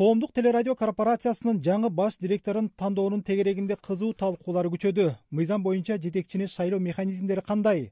коомдук 0.00 0.30
телерадио 0.32 0.72
корпорациясынын 0.80 1.58
жаңы 1.60 1.90
баш 1.92 2.14
директорун 2.24 2.70
тандоонун 2.80 3.20
тегерегинде 3.20 3.76
кызуу 3.76 4.14
талкуулар 4.16 4.70
күчөдү. 4.72 5.10
Мыйзам 5.30 5.60
боюнча 5.62 5.98
жетекчини 6.00 6.46
шайлоо 6.48 6.78
механизмдери 6.80 7.42
кандай? 7.44 7.90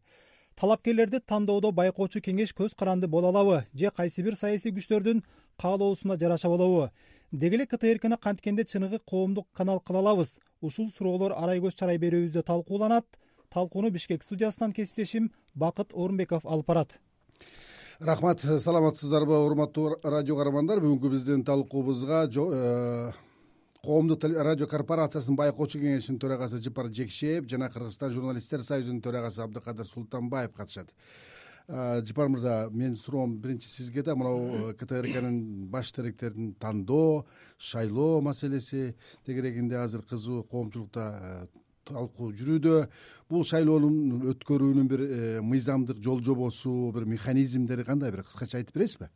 Талапкерлерди 0.56 1.20
тандоодо 1.20 1.68
байкоочу 1.70 2.22
кеңеш 2.24 2.54
көз 2.56 2.72
каранды 2.74 3.10
боло 3.12 3.28
алабы 3.28 3.66
же 3.74 3.90
кайсы 3.90 4.22
бир 4.22 4.36
саясий 4.36 4.72
күчтөрдүн 4.72 5.20
каалоосуна 5.60 6.16
жараша 6.16 6.48
болобу? 6.48 6.88
Деги 7.30 7.56
эле 7.56 7.66
ктркны 7.66 8.16
канткенде 8.16 8.64
чыныгы 8.64 9.00
коомдук 9.04 9.46
канал 9.52 9.80
кыла 9.80 9.98
алабыз. 9.98 10.38
Ушул 10.62 10.88
суроолор 10.88 11.34
арай 11.36 11.60
көз 11.60 11.76
чарай 11.76 11.98
берүүбүздө 11.98 12.42
талкууланат. 12.42 13.04
Талкууну 13.52 13.90
бишкек 13.90 14.22
студиясынан 14.22 14.72
кесиптешим 14.72 15.28
бакыт 15.54 15.92
орунбеков 15.92 16.46
алып 16.46 16.72
барат 16.72 16.98
рахмат 18.00 18.40
саламатсыздарбы 18.40 19.34
урматтуу 19.44 19.96
радио 20.04 20.36
каармандар. 20.36 20.78
Бүгүнкү 20.78 21.10
биздин 21.10 21.42
талкуубузга 21.44 22.28
э, 22.30 23.12
коомдук 23.82 24.22
радио 24.22 24.68
корпорациясынын 24.70 25.36
байкоочу 25.36 25.80
кеңешинин 25.82 26.20
төрагасы 26.22 26.62
жыпар 26.62 26.92
жекшеев 26.94 27.48
жана 27.50 27.68
кыргызстан 27.70 28.12
журналисттер 28.12 28.62
союзунун 28.62 29.02
төрагасы 29.02 29.42
абдыкадыр 29.42 29.86
султанбаев 29.86 30.52
катышат. 30.54 30.92
Э, 31.66 32.00
жыпар 32.06 32.28
мырза 32.28 32.68
менин 32.70 32.94
суроом 32.96 33.36
биринчи 33.36 33.66
сизге 33.66 34.04
да 34.04 34.14
мынау 34.14 34.70
э, 34.70 34.74
ктркнын 34.74 35.66
баш 35.66 35.92
директорун 35.92 36.54
тандоо 36.54 37.26
шайлоо 37.58 38.20
маселеси 38.20 38.94
тегерегинде 39.26 39.74
азыр 39.74 40.02
кызуу 40.02 40.44
коомчулукта 40.44 41.48
талкуу 41.88 42.32
жүрүүдө. 42.36 42.74
Бул 43.28 43.44
шайлоонун 43.44 44.28
өткөрүүнүн 44.32 44.88
бир 44.88 45.02
э, 45.04 45.40
мыйзамдык 45.44 46.00
жол 46.04 46.22
жобосу 46.24 46.90
бир 46.94 47.04
механизмдери 47.08 47.84
кандай 47.84 48.12
бир? 48.14 48.24
Кыскача 48.28 48.60
айтып 48.60 48.78
бересизби? 48.78 49.10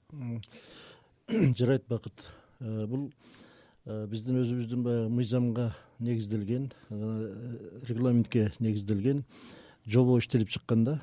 Жарайт 1.58 1.86
бакыт. 1.88 2.26
Э, 2.60 2.86
бул 2.86 3.08
э, 3.86 4.06
биздин 4.10 4.42
өзүбүздүн 4.42 4.84
баягы 4.84 5.08
мыйзамга 5.12 5.70
негизделген 6.02 6.70
регламентке 7.88 8.50
негизделген 8.58 9.24
жобо 9.86 10.18
иштелип 10.18 10.50
чыкканда 10.50 11.00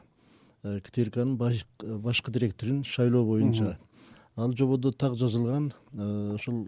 ктркнын 0.61 1.37
башкы 1.37 2.31
директорун 2.31 2.83
шайлоо 2.83 3.25
боюнча. 3.25 3.77
Ал 4.35 4.53
жободо 4.53 4.91
так 4.91 5.15
жазылган 5.15 5.71
ушул 5.95 6.67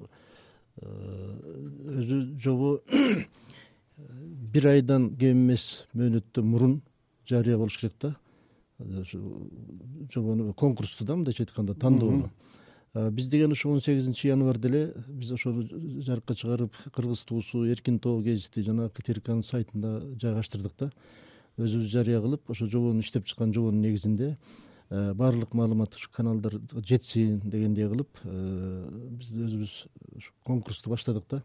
өзү 0.81 2.23
жобо 2.39 2.79
бир 4.53 4.67
айдан 4.67 5.15
кем 5.15 5.45
эмес 5.45 5.85
мөөнөттөн 5.93 6.45
мурун 6.45 6.81
жарыя 7.29 7.57
болуш 7.57 7.77
керек 7.79 7.95
да. 8.01 8.15
Ушу 8.79 9.49
жобону 10.13 10.53
конкурсту 10.53 11.05
да 11.05 11.15
мындайча 11.15 11.43
айтканда 11.43 11.75
тандоону 11.75 12.29
биз 12.93 13.27
деген 13.29 13.51
ушу 13.51 13.69
он 13.69 13.81
сегизинчи 13.81 14.27
январда 14.27 14.67
эле 14.67 14.93
биз 15.07 15.31
ошону 15.31 15.63
жарыкка 16.01 16.35
чыгарып 16.35 16.75
кыргыз 16.93 17.23
туусу 17.23 17.65
эркин 17.65 17.99
тоо 17.99 18.21
гезити 18.21 18.61
жана 18.61 18.89
ктркнын 18.89 19.43
сайтында 19.43 20.01
жайгаштырдык 20.19 20.73
да. 20.79 20.91
Өзүбүз 21.57 21.87
жарыя 21.91 22.21
кылып 22.21 22.49
ошо 22.49 22.65
жобону 22.65 22.99
иштеп 22.99 23.25
чыккан 23.27 23.53
жобонун 23.53 23.81
негизинде 23.81 24.37
баардык 24.89 25.53
маалымат 25.53 25.95
ушу 25.95 26.09
каналдар 26.11 26.57
жетсин 26.87 27.39
дегендей 27.45 27.87
кылып 27.87 28.23
биз 28.23 29.37
өзүбүз 29.37 29.75
ушу 30.17 30.33
конкурсту 30.43 30.89
баштадык 30.89 31.23
да 31.29 31.43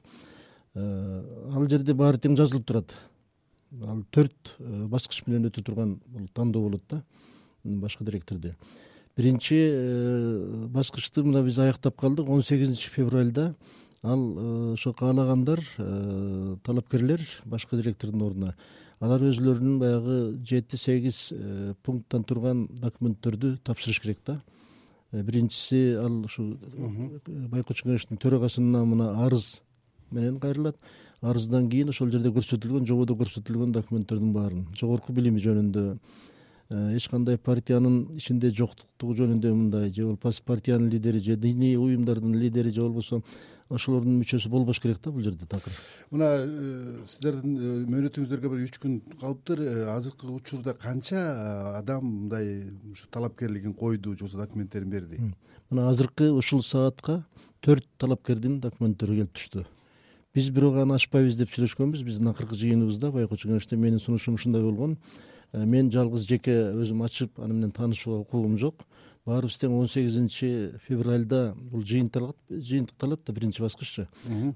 ал 0.77 1.69
жерде 1.71 1.95
баары 1.95 2.19
тең 2.21 2.37
жазылып 2.37 2.67
турат. 2.67 2.95
Ал 3.83 4.03
төрт 4.13 4.57
э, 4.59 4.87
баскыч 4.87 5.25
менен 5.27 5.49
өтө 5.49 5.65
турган 5.65 5.97
бул 6.07 6.29
тандоо 6.35 6.63
болот 6.69 6.83
да 6.89 7.03
башкы 7.65 8.05
директорду 8.05 8.55
биринчи 9.17 9.57
э, 9.57 10.67
баскычты 10.69 11.25
мына 11.25 11.43
биз 11.43 11.59
аяктап 11.59 11.97
калдык 11.97 12.29
он 12.29 12.43
сегизинчи 12.43 12.91
февралда. 12.91 13.55
Ал 14.03 14.75
ошо 14.75 14.93
каалагандар 14.93 15.61
талапкерлер 16.63 17.21
башкы 17.45 17.77
директордун 17.77 18.23
ордуна. 18.23 18.55
Алар 19.01 19.25
өзүлөрүнүн 19.25 19.79
баягы 19.81 20.19
жети 20.45 20.77
сегиз 20.77 21.33
пункттан 21.83 22.25
турган 22.25 22.67
документтөрдү 22.71 23.57
тапшырыш 23.65 24.01
керек 24.01 24.21
да. 24.27 24.41
Биринчиси 25.13 25.97
ал 25.97 26.25
ушул 26.29 26.59
байкоочу 27.27 27.89
кеңештин 27.89 28.21
төрагасынын 28.21 28.77
намына 28.79 29.11
арыз 29.25 29.63
менен 30.11 30.39
кайрылат. 30.41 30.77
Арыздан 31.23 31.71
кийин 31.71 31.89
ошол 31.89 32.11
жерде 32.13 32.31
көрсөтүлгөн 32.35 32.87
жободо 32.87 33.17
көрсөтүлгөн 33.17 33.73
документтердин 33.73 34.33
баарын 34.35 34.67
жогорку 34.77 35.15
билими 35.17 35.41
жөнүндө 35.41 35.85
э, 35.97 36.97
эч 36.97 37.09
кандай 37.09 37.39
партиянын 37.39 38.17
ичинде 38.19 38.51
жоктугу 38.53 39.17
жөнүндө 39.17 39.53
мындай 39.55 39.93
же 39.97 40.05
болбосо 40.05 40.45
партиянын 40.45 40.91
лидери 40.93 41.23
же 41.25 41.37
диний 41.37 41.77
уюмдардын 41.77 42.35
лидери 42.37 42.71
же 42.71 42.83
болбосо 42.83 43.23
ошолордун 43.71 44.21
мүчөсү 44.21 44.51
болбош 44.53 44.79
керек 44.79 45.01
да 45.03 45.11
бул 45.11 45.25
жерде 45.25 45.47
такыр? 45.47 45.73
Мына 46.11 46.29
э, 46.45 46.99
сиздердин 47.07 47.57
э, 47.57 47.71
мөөнөтүңүздөргө 47.91 48.51
бир 48.53 48.67
үч 48.67 48.77
күн 48.83 48.99
калыптыр. 49.21 49.63
Азыркы 49.97 50.29
учурда 50.31 50.75
канча 50.75 51.79
адам 51.79 52.05
мындай 52.05 52.69
ушу 52.93 53.09
талапкерлигин 53.11 53.73
койду 53.75 54.13
же 54.13 54.27
болбосо 54.27 54.45
документтерин 54.45 54.91
берди? 54.91 55.33
Мына 55.71 55.89
азыркы 55.89 56.31
ушул 56.31 56.63
саатка 56.63 57.25
төрт 57.65 57.89
талапкердин 57.99 58.61
документтери 58.61 59.23
келип 59.23 59.35
түштү 59.35 59.65
биз 60.37 60.51
бирок 60.53 60.77
аны 60.77 60.99
ачпайбыз 60.99 61.39
деп 61.41 61.49
сүйлөшкөнбүз. 61.55 62.03
Биздин 62.05 62.29
акыркы 62.29 62.59
жыйыныбызда 62.61 63.09
байкоочу 63.15 63.49
кеңеште 63.49 63.77
менин 63.81 64.01
сунушум 64.01 64.35
ушундай 64.37 64.61
болгон. 64.61 64.99
Э, 65.53 65.65
мен 65.65 65.89
жалгыз 65.91 66.27
жеке 66.29 66.53
өзүм 66.77 67.01
ачып 67.07 67.41
аны 67.41 67.55
менен 67.55 67.73
таанышууга 67.73 68.21
укугум 68.27 68.59
жок. 68.61 68.85
Баарыбыз 69.25 69.57
тең 69.63 69.73
он 69.79 69.89
сегизинчи 69.89 70.75
февралда 70.87 71.55
бул 71.57 71.81
жыйынтыкталат 71.81 73.25
да 73.25 73.33
биринчи 73.33 73.63
баскыччы 73.63 74.07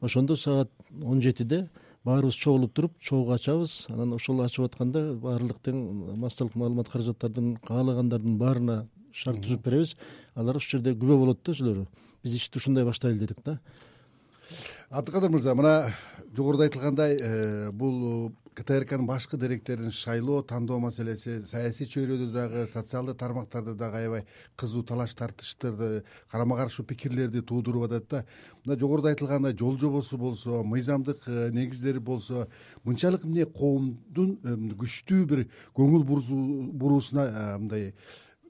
ошондо 0.00 0.36
саат 0.36 0.70
он 1.02 1.22
жетиде 1.22 1.70
баарыбыз 2.04 2.34
чогулуп 2.34 2.74
туруп 2.74 3.00
чогуу 3.00 3.32
ачабыз. 3.32 3.86
Анан 3.88 4.12
ошол 4.12 4.44
ачып 4.44 4.68
атканда 4.68 5.14
баардык 5.14 5.64
тең 5.64 5.80
массалык 6.20 6.54
маалымат 6.54 6.92
каражаттардын 6.92 7.56
каалагандардын 7.56 8.36
баарына 8.36 8.86
шарт 9.12 9.40
түзүп 9.40 9.64
беребиз. 9.64 9.96
Алар 10.34 10.56
ушул 10.60 10.78
жерде 10.78 10.92
күбө 10.92 11.18
болот 11.24 11.40
да 11.42 11.56
өзүлөрү 11.56 11.86
биз 12.22 12.34
ишти 12.36 12.60
ушундай 12.60 12.84
баштайлы 12.84 13.18
дедик 13.18 13.40
да 13.44 13.58
абдыкадыр 14.90 15.30
мырза 15.30 15.54
мына 15.54 15.92
жогоруда 16.36 16.64
айтылгандай 16.64 17.16
э, 17.20 17.70
бул 17.72 18.32
ктркнын 18.54 19.06
башкы 19.06 19.36
директорун 19.38 19.90
шайлоо 19.90 20.42
тандоо 20.42 20.78
маселеси 20.78 21.44
саясий 21.44 21.86
чөйрөдө 21.86 22.30
дагы 22.32 22.66
социалдык 22.72 23.16
тармактарда 23.18 23.74
дагы 23.74 23.96
аябай 23.96 24.24
кызуу 24.56 24.82
талаш 24.82 25.14
тартыштырды 25.14 26.04
карама 26.30 26.56
каршы 26.56 26.82
пикирлерди 26.82 27.42
туудуруп 27.42 27.84
атат 27.84 28.08
да. 28.10 28.24
Мына 28.64 28.78
жогоруда 28.78 29.10
айтылгандай 29.10 29.56
жол 29.56 29.78
жобосу 29.78 30.18
болсо 30.18 30.62
мыйзамдык 30.62 31.22
э, 31.26 31.50
негиздери 31.52 31.98
болсо 31.98 32.48
мынчалык 32.84 33.24
эмне 33.24 33.46
коомдун 33.46 34.38
э, 34.42 34.56
күчтүү 34.74 35.24
бир 35.26 35.46
көңүл 35.76 36.04
буруусуна 36.04 37.56
мындай 37.58 37.94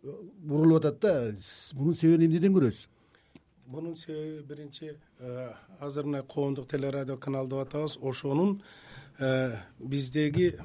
бурулуп 0.02 0.84
атат 0.84 1.00
да. 1.00 1.36
Мунун 1.74 1.94
себебин 1.94 2.30
эмнеден 2.30 2.56
көрөсүз 2.56 2.88
мунун 3.70 3.96
себеби 3.96 4.42
биринчи 4.48 4.96
азыр 5.80 6.04
мына 6.04 6.22
коомдук 6.22 6.66
телерадио 6.68 7.16
канал 7.16 7.46
деп 7.46 7.60
атабыз 7.66 7.98
ошонун 8.02 8.60
биздеги 9.78 10.56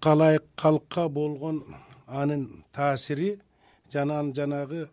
калайык 0.00 0.44
калкка 0.56 1.08
болгон 1.08 1.62
анын 2.06 2.64
таасири 2.72 3.38
жана 3.92 4.18
анын 4.20 4.34
жанагы 4.34 4.88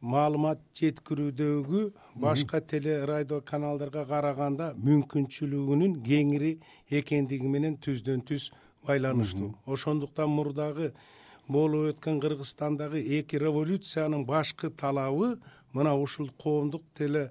маалымат 0.00 0.60
жеткирүүдөгү 0.80 1.80
башка 2.14 2.60
телерадио 2.60 3.40
каналдарга 3.40 4.04
караганда 4.06 4.72
мүмкүнчүлүгүнүн 4.86 5.98
кеңири 6.06 6.52
экендиги 7.00 7.48
менен 7.56 7.76
түздөн 7.86 8.22
түз 8.28 8.52
байланыштуу 8.86 9.54
ошондуктан 9.66 10.30
мурдагы 10.30 10.92
болуп 11.50 11.90
өткөн 11.94 12.20
кыргызстандагы 12.22 13.00
эки 13.18 13.38
революциянын 13.42 14.24
башкы 14.26 14.70
талабы 14.70 15.38
мына 15.72 15.94
ушул 15.98 16.30
коомдук 16.38 16.84
теле 16.94 17.30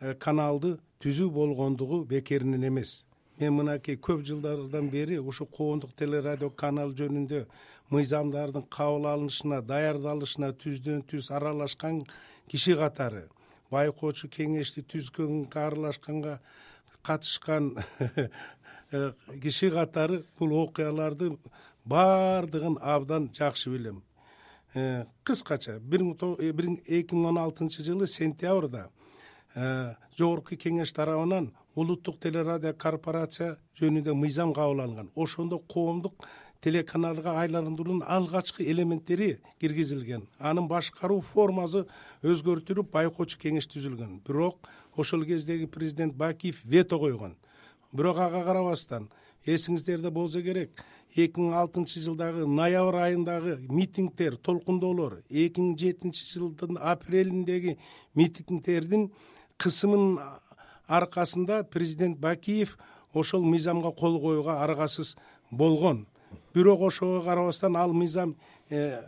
э, 0.00 0.14
каналды 0.14 0.78
түзүү 1.04 1.30
болгондугу 1.30 2.04
бекеринен 2.04 2.64
эмес. 2.68 3.04
Мен 3.40 3.54
мынакей 3.56 3.96
көп 3.96 4.24
жылдардан 4.28 4.88
бери 4.92 5.18
ушу 5.18 5.46
коомдук 5.46 5.92
телерадио 5.96 6.50
канал 6.50 6.94
жөнүндө 6.96 7.44
мыйзамдардын 7.92 8.66
кабыл 8.68 9.08
алынышына 9.12 9.60
даярдалышына 9.64 10.52
түздөн 10.60 11.04
түз 11.08 11.30
аралашкан 11.36 12.04
киши 12.48 12.76
катары 12.76 13.26
байкоочу 13.70 14.28
кеңешти 14.28 14.84
түзгөнгө 14.84 15.64
аралашканга 15.66 16.38
катышкан 17.02 17.74
э, 18.92 19.12
киши 19.42 19.70
катары 19.70 20.24
бул 20.38 20.56
окуяларды 20.64 21.32
баардыгын 21.84 22.78
абдан 22.80 23.30
жакшы 23.34 23.70
билем. 23.70 24.02
Э, 24.74 25.06
кыскача 25.24 25.80
э, 25.80 26.80
эки 26.86 27.14
миң 27.14 27.26
он 27.26 27.38
алтынчы 27.38 27.82
жылы 27.82 28.06
сентябрда 28.06 28.90
э, 29.54 29.94
жогорку 30.16 30.54
кеңеш 30.54 30.92
тарабынан 30.94 31.52
улуттук 31.74 32.20
телерадио 32.20 32.72
корпорация 32.74 33.56
жөнүндө 33.80 34.14
мыйзам 34.14 34.54
кабыл 34.54 35.10
ошондо 35.16 35.58
коомдук 35.58 36.24
телеканалга 36.60 37.40
айландыруунун 37.40 38.04
алгачкы 38.06 38.62
элементтери 38.62 39.40
киргизилген. 39.60 40.28
Анын 40.38 40.68
башкаруу 40.68 41.20
формасы 41.20 41.86
өзгөртүлүп 42.22 42.92
байкоочу 42.92 43.40
кеңеш 43.40 43.66
түзүлгөн. 43.72 44.20
Бирок 44.26 44.68
ошол 44.94 45.24
кездеги 45.24 45.66
президент 45.66 46.14
бакиев 46.14 46.60
вето 46.64 46.98
койгон 46.98 47.36
бирок 47.92 48.18
ага 48.18 48.44
карабастан 48.44 49.08
эсиңиздерде 49.46 50.10
болсо 50.10 50.42
керек. 50.42 50.84
Эки 51.16 51.40
миң 51.40 51.56
алтынчы 51.58 52.00
жылдагы 52.04 52.46
ноябрь 52.46 53.00
айындагы 53.02 53.56
митингдер 53.68 54.36
толкундоолор 54.36 55.22
эки 55.28 55.60
миң 55.60 55.76
жетинчи 55.78 56.26
жылдын 56.30 56.78
апрелиндеги 56.78 57.78
митингдердин 58.14 59.10
кысымынын 59.58 60.20
аркасында 60.86 61.64
президент 61.64 62.18
бакиев 62.18 62.76
ошол 63.12 63.42
мыйзамга 63.42 63.90
кол 63.92 64.20
коюуга 64.20 64.62
аргасыз 64.62 65.16
болгон. 65.50 66.06
Бирок 66.54 66.80
ошого 66.80 67.22
карабастан 67.24 67.76
ал 67.76 67.92
мыйзам 67.92 68.36
э, 68.68 69.02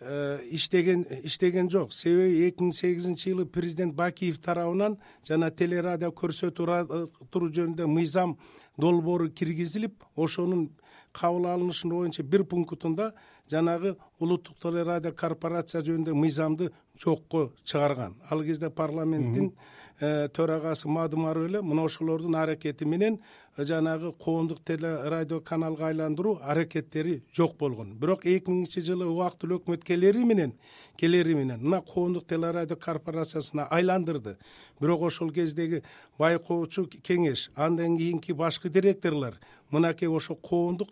иштеген 0.00 1.04
иштеген 1.22 1.70
жок. 1.70 1.92
Себеби 1.92 2.46
эки 2.48 2.64
миң 2.64 2.72
сегизинчи 2.72 3.30
жылы 3.30 3.44
президент 3.46 3.94
бакиев 3.94 4.38
тарабынан 4.40 4.96
жана 5.28 5.50
телерадио 5.50 6.08
көрсөтүү 6.10 7.50
жөнүндө 7.52 7.86
мыйзам 7.86 8.38
долбоору 8.80 9.28
киргизилип 9.30 10.02
ошонун 10.16 10.70
кабыл 11.12 11.46
алынышы 11.46 11.88
боюнча 11.88 12.22
бир 12.22 12.44
пунктунда 12.44 13.12
жанагы 13.50 13.96
улуттук 14.18 14.58
телерадио 14.62 15.12
корпорация 15.12 15.82
жөнүндө 15.82 16.14
мыйзамды 16.14 16.70
жокко 16.98 17.50
чыгарган. 17.64 18.16
Ал 18.30 18.44
кезде 18.44 18.70
парламенттин 18.70 19.52
Э, 20.00 20.28
төрагасы 20.32 20.88
мадумаров 20.88 21.44
эле 21.44 21.60
мына 21.60 21.84
ошолордун 21.84 22.34
аракети 22.34 22.84
менен 22.84 23.18
э, 23.58 23.64
жанагы 23.66 24.12
коомдук 24.12 24.62
телерадио 24.64 25.40
каналга 25.40 25.88
айландыруу 25.88 26.38
аракеттери 26.40 27.22
жок 27.36 27.58
болгон. 27.58 27.92
Бирок 28.00 28.24
эки 28.24 28.48
миңинчи 28.48 28.80
жылы 28.80 29.04
убактылуу 29.04 29.58
өкмөт 29.60 29.84
келери 29.84 30.24
менен 30.24 30.54
келери 30.96 31.34
менен 31.34 31.60
мына 31.60 31.82
коомдук 31.84 32.24
телерадио 32.26 32.78
корпорациясына 32.80 33.66
айландырды. 33.68 34.38
Бирок 34.80 35.02
ошол 35.02 35.34
кездеги 35.36 35.82
байкоочу 36.16 36.86
кеңеш 36.88 37.50
андан 37.54 37.98
кийинки 37.98 38.32
башкы 38.32 38.70
директорлор 38.70 39.36
мынакей 39.68 40.08
ошо 40.08 40.34
коомдук 40.34 40.88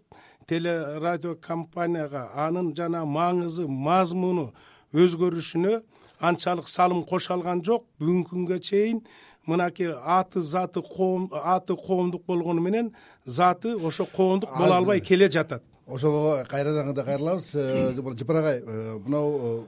телерадио 0.49 1.37
компанияга 1.37 2.29
анын 2.35 2.73
жанагы 2.77 3.12
маңызы 3.12 3.69
мазмуну 3.69 4.49
өзгөрүшүнө 4.97 5.81
анчалык 6.19 6.69
салым 6.69 7.05
кошо 7.05 7.35
алган 7.37 7.62
жок. 7.65 7.85
Бүгүнкү 8.00 8.33
күнгө 8.35 8.61
чейин 8.65 9.03
мынакей 9.47 9.93
аты 9.93 10.41
заты 10.41 10.83
коом 10.83 11.29
аты 11.33 11.77
коомдук 11.77 12.25
болгону 12.27 12.61
менен 12.61 12.93
заты 13.25 13.77
ошо 13.77 14.06
коомдук 14.06 14.50
боло 14.59 14.75
албай 14.77 15.00
келе 15.00 15.29
жатат. 15.29 15.62
Ошого 15.87 16.45
кайрадан 16.49 16.95
да 16.95 17.05
кайрылабыз. 17.05 17.55
Э, 17.55 17.93
жыпыр 17.95 18.37
агай 18.37 18.62
э, 18.67 18.99
мынау 18.99 19.39
э, 19.41 19.65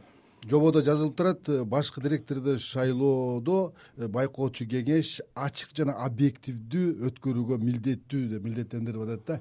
жободо 0.48 0.82
жазылып 0.82 1.16
турат. 1.16 1.48
Башкы 1.66 2.00
директорду 2.00 2.58
шайлоодо 2.58 3.72
байкоочу 3.96 4.66
кеңеш 4.68 5.20
ачык 5.34 5.76
жана 5.76 5.96
объективдүү 6.04 7.08
өткөрүүгө 7.08 7.58
милдеттүү 7.64 8.28
деп 8.34 8.44
милдеттендирип 8.44 9.06
атат 9.06 9.26
да 9.26 9.40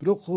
бирок 0.00 0.28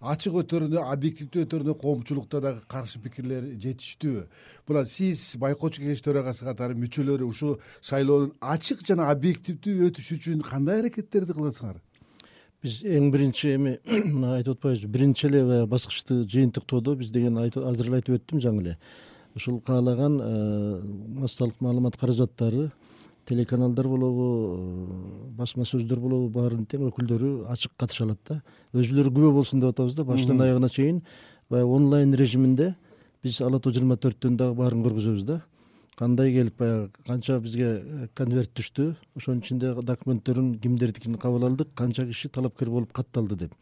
ачык 0.00 0.34
өтөрүнө 0.42 0.82
объективдүү 0.92 1.46
өтөрүнө 1.46 1.74
коомчулукта 1.80 2.40
дагы 2.44 2.60
каршы 2.68 3.00
пикирлер 3.00 3.46
жетиштүү. 3.62 4.26
Мына 4.68 4.84
сиз 4.84 5.36
байкоочу 5.40 5.82
кеңеш 5.82 6.02
төрагасы 6.04 6.44
катары 6.44 6.76
мүчөлөрү 6.76 7.26
ушул 7.26 7.56
шайлоонун 7.80 8.34
ачык 8.40 8.84
жана 8.86 9.08
объективдүү 9.14 9.88
өтүшү 9.88 10.18
үчүн 10.18 10.44
кандай 10.44 10.82
аракеттерди 10.82 11.32
кыласыңар? 11.32 11.80
Биз 12.62 12.82
эң 12.84 13.10
биринчи 13.14 13.54
эми 13.56 13.76
мына 13.86 14.36
айтып 14.36 14.58
атпайбызбы 14.58 14.92
биринчи 14.92 15.28
эле 15.30 15.44
баягы 15.48 15.70
баскычты 15.72 16.22
жыйынтыктоодо 16.28 16.96
биз 17.00 17.12
деген 17.14 17.38
азыр 17.40 17.88
эле 17.88 18.02
айтып 18.02 18.20
өттүм 18.20 18.42
жаңы 18.44 18.64
эле. 18.64 18.78
Ушул 19.36 19.60
каалаган 19.60 20.20
э, 20.20 20.80
массалык 21.20 21.60
маалымат 21.60 21.96
каражаттары 21.96 22.70
телеканалдар 23.26 23.88
болобу 23.88 24.26
э, 24.56 25.36
басма 25.36 25.66
сөздөр 25.66 26.00
болобу 26.00 26.28
баарынын 26.30 26.66
тең 26.70 26.86
өкүлдөрү 26.90 27.30
ачык 27.50 27.72
катыша 27.78 28.04
алат 28.06 28.20
да. 28.28 28.38
Өзүлөрү 28.72 29.12
күбө 29.16 29.32
болсун 29.34 29.60
деп 29.60 29.74
атабыз 29.74 29.96
да 29.98 30.04
башынан 30.06 30.44
аягына 30.46 30.70
чейин. 30.70 31.02
Баягы 31.50 31.74
онлайн 31.76 32.14
режиминде 32.14 32.74
биз 33.22 33.40
ала 33.40 33.60
тоо 33.60 33.72
жыйырма 33.74 33.98
төрттөн 33.98 34.38
дагы 34.38 34.54
баарын 34.60 34.84
көргүзөбүз 34.86 35.26
да. 35.26 35.40
Кандай 35.98 36.32
келип 36.32 36.58
баягы 36.58 36.90
канча 37.06 37.40
бизге 37.40 37.70
э, 37.82 38.08
конверт 38.14 38.54
түштү 38.54 38.94
ошонун 39.16 39.42
ичинде 39.42 39.74
документтерин 39.82 40.54
кимдердикин 40.54 41.18
кабыл 41.18 41.48
алдык 41.48 41.74
канча 41.74 42.06
киши 42.06 42.28
талапкер 42.28 42.70
болуп 42.70 42.92
катталды 42.92 43.36
деп. 43.36 43.54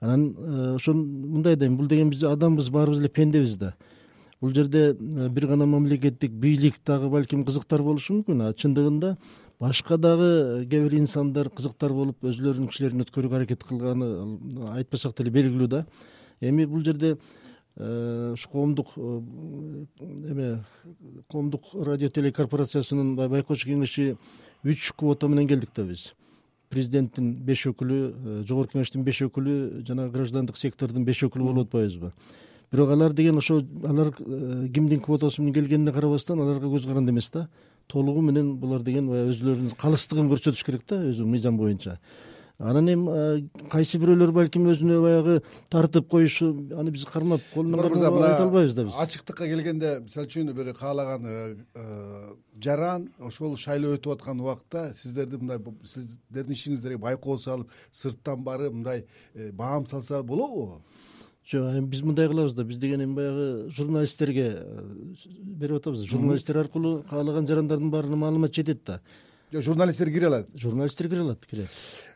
Анан 0.00 0.34
э, 0.38 0.74
ошон 0.76 1.02
мындай 1.26 1.56
да 1.56 1.66
эми 1.66 1.76
бул 1.76 1.86
деген 1.86 2.10
биз 2.10 2.22
адамбыз 2.24 2.70
баарыбыз 2.70 3.00
эле 3.00 3.08
пендебиз 3.08 3.56
да 3.56 3.74
бул 4.40 4.54
жерде 4.54 4.96
э, 4.96 5.28
бир 5.28 5.46
гана 5.46 5.66
мамлекеттик 5.66 6.32
бийлик 6.32 6.80
дагы 6.86 7.10
балким 7.10 7.44
кызыктар 7.44 7.82
болушу 7.82 8.20
мүмкүн. 8.20 8.48
А 8.48 8.54
чындыгында 8.54 9.16
башка 9.60 9.98
дагы 9.98 10.64
кээ 10.70 10.86
бир 10.86 10.96
инсандар 11.00 11.50
кызыктар 11.50 11.92
болуп 11.92 12.24
өзүлөрүнүн 12.24 12.70
кишилерин 12.72 13.04
өткөрүүгө 13.04 13.36
аракет 13.36 13.64
кылганы 13.68 14.08
айтпасак 14.78 15.16
деле 15.18 15.34
белгилүү 15.36 15.68
да. 15.68 15.84
Эми 16.40 16.64
бул 16.64 16.84
жерде 16.84 17.18
э, 17.76 18.32
ушу 18.32 18.48
коомдук 18.48 18.96
э, 18.96 19.20
эме 20.32 20.64
коомдук 21.28 21.74
радио 21.74 22.08
телекорпорациясынын 22.08 23.16
байкоочу 23.20 23.68
кеңеши 23.68 24.14
үч 24.64 24.92
квота 24.96 25.28
менен 25.28 25.48
келдик 25.48 25.74
да 25.76 25.84
биз. 25.84 26.14
Президенттин 26.70 27.34
беш 27.44 27.66
өкүлү 27.66 28.44
жогорку 28.46 28.78
кеңештин 28.78 29.04
беш 29.04 29.20
өкүлү 29.26 29.82
жана 29.84 30.08
граждандык 30.08 30.56
сектордун 30.56 31.04
беш 31.04 31.24
өкүлү 31.26 31.50
болуп 31.50 31.66
атпайбызбы 31.66 32.12
бирок 32.72 32.90
алар 32.90 33.12
деген 33.12 33.38
ошо 33.38 33.60
алар 33.84 34.12
э, 34.18 34.68
кимдин 34.72 35.00
квотасы 35.00 35.42
менен 35.42 35.54
келгенине 35.54 35.92
карабастан 35.92 36.40
аларга 36.40 36.66
көз 36.66 36.86
каранды 36.86 37.10
эмес 37.10 37.30
да. 37.30 37.48
Толугу 37.88 38.20
менен 38.22 38.56
булар 38.56 38.82
деген 38.82 39.08
баягы 39.08 39.32
өзүлөрүнүн 39.34 39.78
калыстыгын 39.78 40.30
көрсөтүш 40.30 40.64
керек 40.64 40.86
да 40.86 41.00
өзү 41.10 41.26
мыйзам 41.26 41.58
боюнча. 41.58 41.98
Анан 42.60 42.86
эми 42.92 43.10
э, 43.10 43.48
кайсы 43.72 43.98
бирөөлөр 43.98 44.30
балким 44.36 44.68
өзүнө 44.70 45.00
баягы 45.02 45.36
тартып 45.72 46.06
коюшу 46.12 46.52
аны 46.76 46.92
биз 46.94 47.06
кармап 47.08 47.40
кол 47.54 47.64
менен 47.64 47.88
кармап 47.88 48.22
айта 48.22 48.44
албайбыз 48.44 48.74
да 48.74 48.84
биз. 48.84 48.94
ачыктыкка 49.00 49.48
келгенде 49.48 49.98
мисалы 50.04 50.28
үчүн 50.28 50.52
бир 50.52 50.74
каалаган 50.74 51.24
э, 51.26 52.34
жаран 52.62 53.08
ошол 53.18 53.56
шайлоо 53.56 53.96
өтүп 53.96 54.12
аткан 54.18 54.44
убакта 54.44 54.92
сиздерди 54.94 55.40
мындай 55.40 55.58
сиздердин 55.82 56.52
ишиңиздерге 56.52 57.00
байкоо 57.00 57.38
салып 57.38 57.72
сырттан 57.92 58.44
барып 58.44 58.76
мындай 58.76 59.06
баам 59.52 59.86
салса 59.88 60.22
болобу 60.22 60.82
жок 61.46 61.72
эми 61.76 61.86
биз 61.86 62.02
мындай 62.02 62.28
кылабыз 62.28 62.54
да. 62.54 62.64
Биз 62.64 62.78
деген 62.78 63.04
эми 63.04 63.14
баягы 63.14 63.70
журналисттерге 63.70 64.46
э, 64.58 64.84
берип 65.40 65.78
атабыз. 65.78 66.04
Журналисттер 66.04 66.58
аркылуу 66.58 67.02
каалаган 67.08 67.46
жарандардын 67.46 67.90
баарына 67.90 68.16
маалымат 68.16 68.54
жетет 68.54 68.84
да. 68.84 69.00
Жок 69.52 69.62
журналисттер 69.62 70.10
кире 70.10 70.26
алат. 70.26 70.48
Журналисттер 70.54 71.08
кире 71.08 71.20
алат 71.20 71.46
кирет 71.46 71.70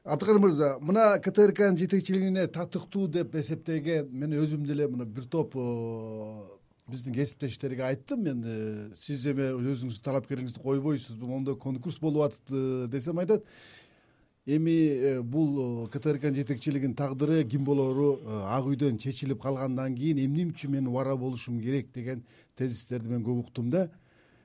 абдыкадыр 0.04 0.40
мырза 0.40 0.74
мына 0.80 1.18
ктркнын 1.18 1.78
жетекчилигине 1.80 2.46
татыктуу 2.52 3.06
деп 3.08 3.34
эсептеген 3.40 4.10
мен 4.12 4.34
өзүм 4.36 4.66
деле 4.68 4.86
мына 4.88 5.06
бир 5.08 5.24
топ 5.24 5.56
э, 5.56 6.42
биздин 6.86 7.14
кесиптештерге 7.14 7.86
айттым. 7.86 8.22
Мен 8.22 8.42
э, 8.44 8.90
сиз 9.00 9.24
эми 9.32 9.48
өзүңүздүн 9.56 10.04
талапкериңизди 10.04 10.60
койбойсузбу 10.60 11.26
моундай 11.26 11.56
конкурс 11.56 11.96
болуп 12.02 12.28
атыптыр 12.28 12.88
десем 12.92 13.18
айтат 13.18 13.48
эми 14.46 14.70
э, 14.70 15.22
бул 15.22 15.86
э, 15.86 15.88
ктркнын 15.88 16.34
жетекчилигинин 16.34 16.94
тагдыры 16.94 17.44
ким 17.44 17.64
болору 17.64 18.20
э, 18.20 18.40
ак 18.44 18.66
үйдөн 18.68 18.98
чечилип 18.98 19.40
калгандан 19.40 19.94
кийин 19.96 20.20
эмне 20.20 20.44
үчүн 20.50 20.70
мен 20.70 20.86
убара 20.88 21.16
болушум 21.16 21.60
керек 21.60 21.92
деген 21.92 22.24
тезистерди 22.56 23.08
мен 23.08 23.24
көп 23.24 23.46
уктум 23.46 23.70
да. 23.70 23.88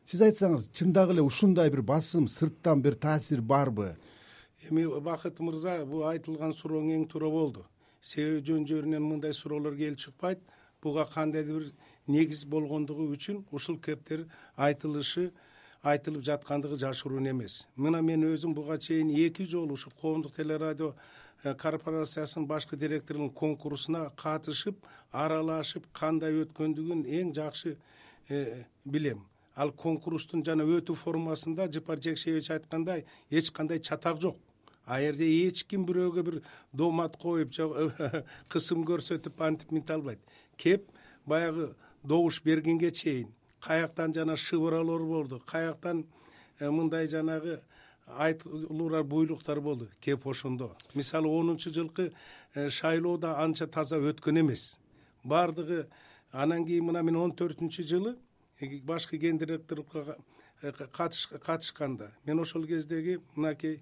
Сиз 0.06 0.22
айтсаңыз 0.22 0.72
чындап 0.72 1.12
эле 1.12 1.22
ушундай 1.22 1.70
бир 1.70 1.82
басым 1.82 2.28
сырттан 2.28 2.82
бир 2.82 2.96
таасир 2.96 3.42
барбы? 3.42 3.96
Эми 4.70 4.88
бакыт 5.02 5.40
мырза 5.40 5.84
бул 5.86 6.08
айтылган 6.08 6.54
сурооң 6.56 6.96
эң 6.96 7.06
туура 7.12 7.30
болду. 7.30 7.66
Себеби 8.02 8.46
жөн 8.48 8.66
жөрүнөн 8.66 9.04
мындай 9.04 9.34
суроолор 9.34 9.76
келип 9.76 10.00
чыкпайт. 10.00 10.40
Буга 10.82 11.06
кандайдыр 11.06 11.60
бир 11.60 11.74
негиз 12.08 12.46
болгондугу 12.46 13.12
үчүн 13.12 13.44
ушул 13.52 13.78
кептер 13.78 14.30
айтылышы 14.56 15.34
айтылып 15.82 16.24
жаткандыгы 16.26 16.78
жашыруун 16.80 17.30
эмес. 17.32 17.66
Мына 17.76 18.02
мен 18.02 18.26
өзүм 18.28 18.54
буга 18.54 18.78
чейин 18.78 19.10
эки 19.16 19.46
жолу 19.48 19.74
ушу 19.74 19.92
коомдук 20.02 20.34
телерадио 20.36 20.94
э, 21.44 21.54
корпорациясынын 21.54 22.48
башкы 22.48 22.76
директорунун 22.76 23.30
конкурсуна 23.30 24.10
катышып 24.16 24.76
аралашып 25.12 25.88
кандай 25.94 26.36
өткөндүгүн 26.44 27.06
эң 27.08 27.34
жакшы 27.34 27.78
э, 28.30 28.66
билем. 28.84 29.24
Ал 29.56 29.72
конкурстун 29.72 30.44
жана 30.44 30.68
өтүү 30.68 30.96
формасында 30.96 31.70
жыпар 31.72 32.02
жекшеевич 32.04 32.52
айткандай 32.52 33.06
эч 33.30 33.52
кандай 33.52 33.80
чатак 33.80 34.20
жок. 34.22 34.38
Ал 34.86 35.00
жерде 35.00 35.32
эч 35.48 35.64
ким 35.64 35.86
бирөөгө 35.86 36.24
бир 36.24 36.42
доомат 36.74 37.16
коюп 37.18 37.54
же 37.54 37.68
кысым 38.52 38.84
көрсөтүп 38.84 39.40
антип 39.46 39.72
минте 39.72 39.94
албайт 39.94 40.20
кеп 40.58 40.92
баягы 41.26 41.74
добуш 42.04 42.42
бергенге 42.44 42.92
чейин 42.92 43.30
каяктан 43.62 44.14
жана 44.14 44.36
шыбыроолор 44.36 45.04
болду. 45.04 45.42
Каяктан 45.46 46.06
э, 46.60 46.70
мындай 46.70 47.08
жанагы 47.08 47.62
айтылуур 48.08 49.04
буйруктар 49.04 49.62
болду 49.62 49.88
кеп 50.02 50.28
ошондо. 50.28 50.76
Мисалы 50.94 51.28
онунчу 51.28 51.74
жылкы 51.74 52.14
э, 52.54 52.70
шайлоо 52.70 53.18
да 53.18 53.40
анча 53.44 53.68
таза 53.68 53.98
өткөн 53.98 54.42
эмес. 54.42 54.80
Баардыгы 55.24 55.88
анан 56.32 56.66
кийин 56.66 56.86
мына 56.86 57.04
мен 57.04 57.16
он 57.16 57.32
төртүнчү 57.32 57.84
жылы 57.84 58.18
башкы 58.84 59.18
ген 59.18 59.38
директорлукка 59.38 60.18
катышканда. 60.62 62.12
Мен 62.26 62.40
ошол 62.40 62.66
кездеги 62.66 63.20
мынакей 63.36 63.82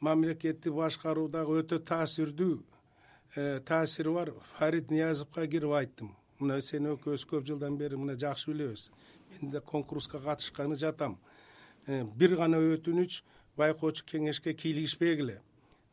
мамлекетти 0.00 0.70
башкаруудагы 0.70 1.62
өтө 1.62 1.78
таасирдүү 1.78 2.58
таасири 3.64 4.12
бар 4.12 4.32
фарид 4.58 4.90
ниязовго 4.90 5.46
кирип 5.46 5.72
айттым 5.78 6.10
мына 6.42 6.60
сен 6.60 6.90
экөөбүз 6.90 7.24
көп 7.30 7.46
жылдан 7.46 7.78
бери 7.78 7.96
мына 7.96 8.16
жакшы 8.18 8.50
билебиз. 8.50 8.90
Мен 9.40 9.50
да 9.52 9.60
конкурска 9.60 10.18
катышканы 10.18 10.76
жатам. 10.76 11.18
Э, 11.86 12.04
бир 12.04 12.36
гана 12.36 12.58
өтүнүч 12.58 13.22
байкоочу 13.56 14.04
кеңешке 14.06 14.54
кийлигишпегиле. 14.54 15.40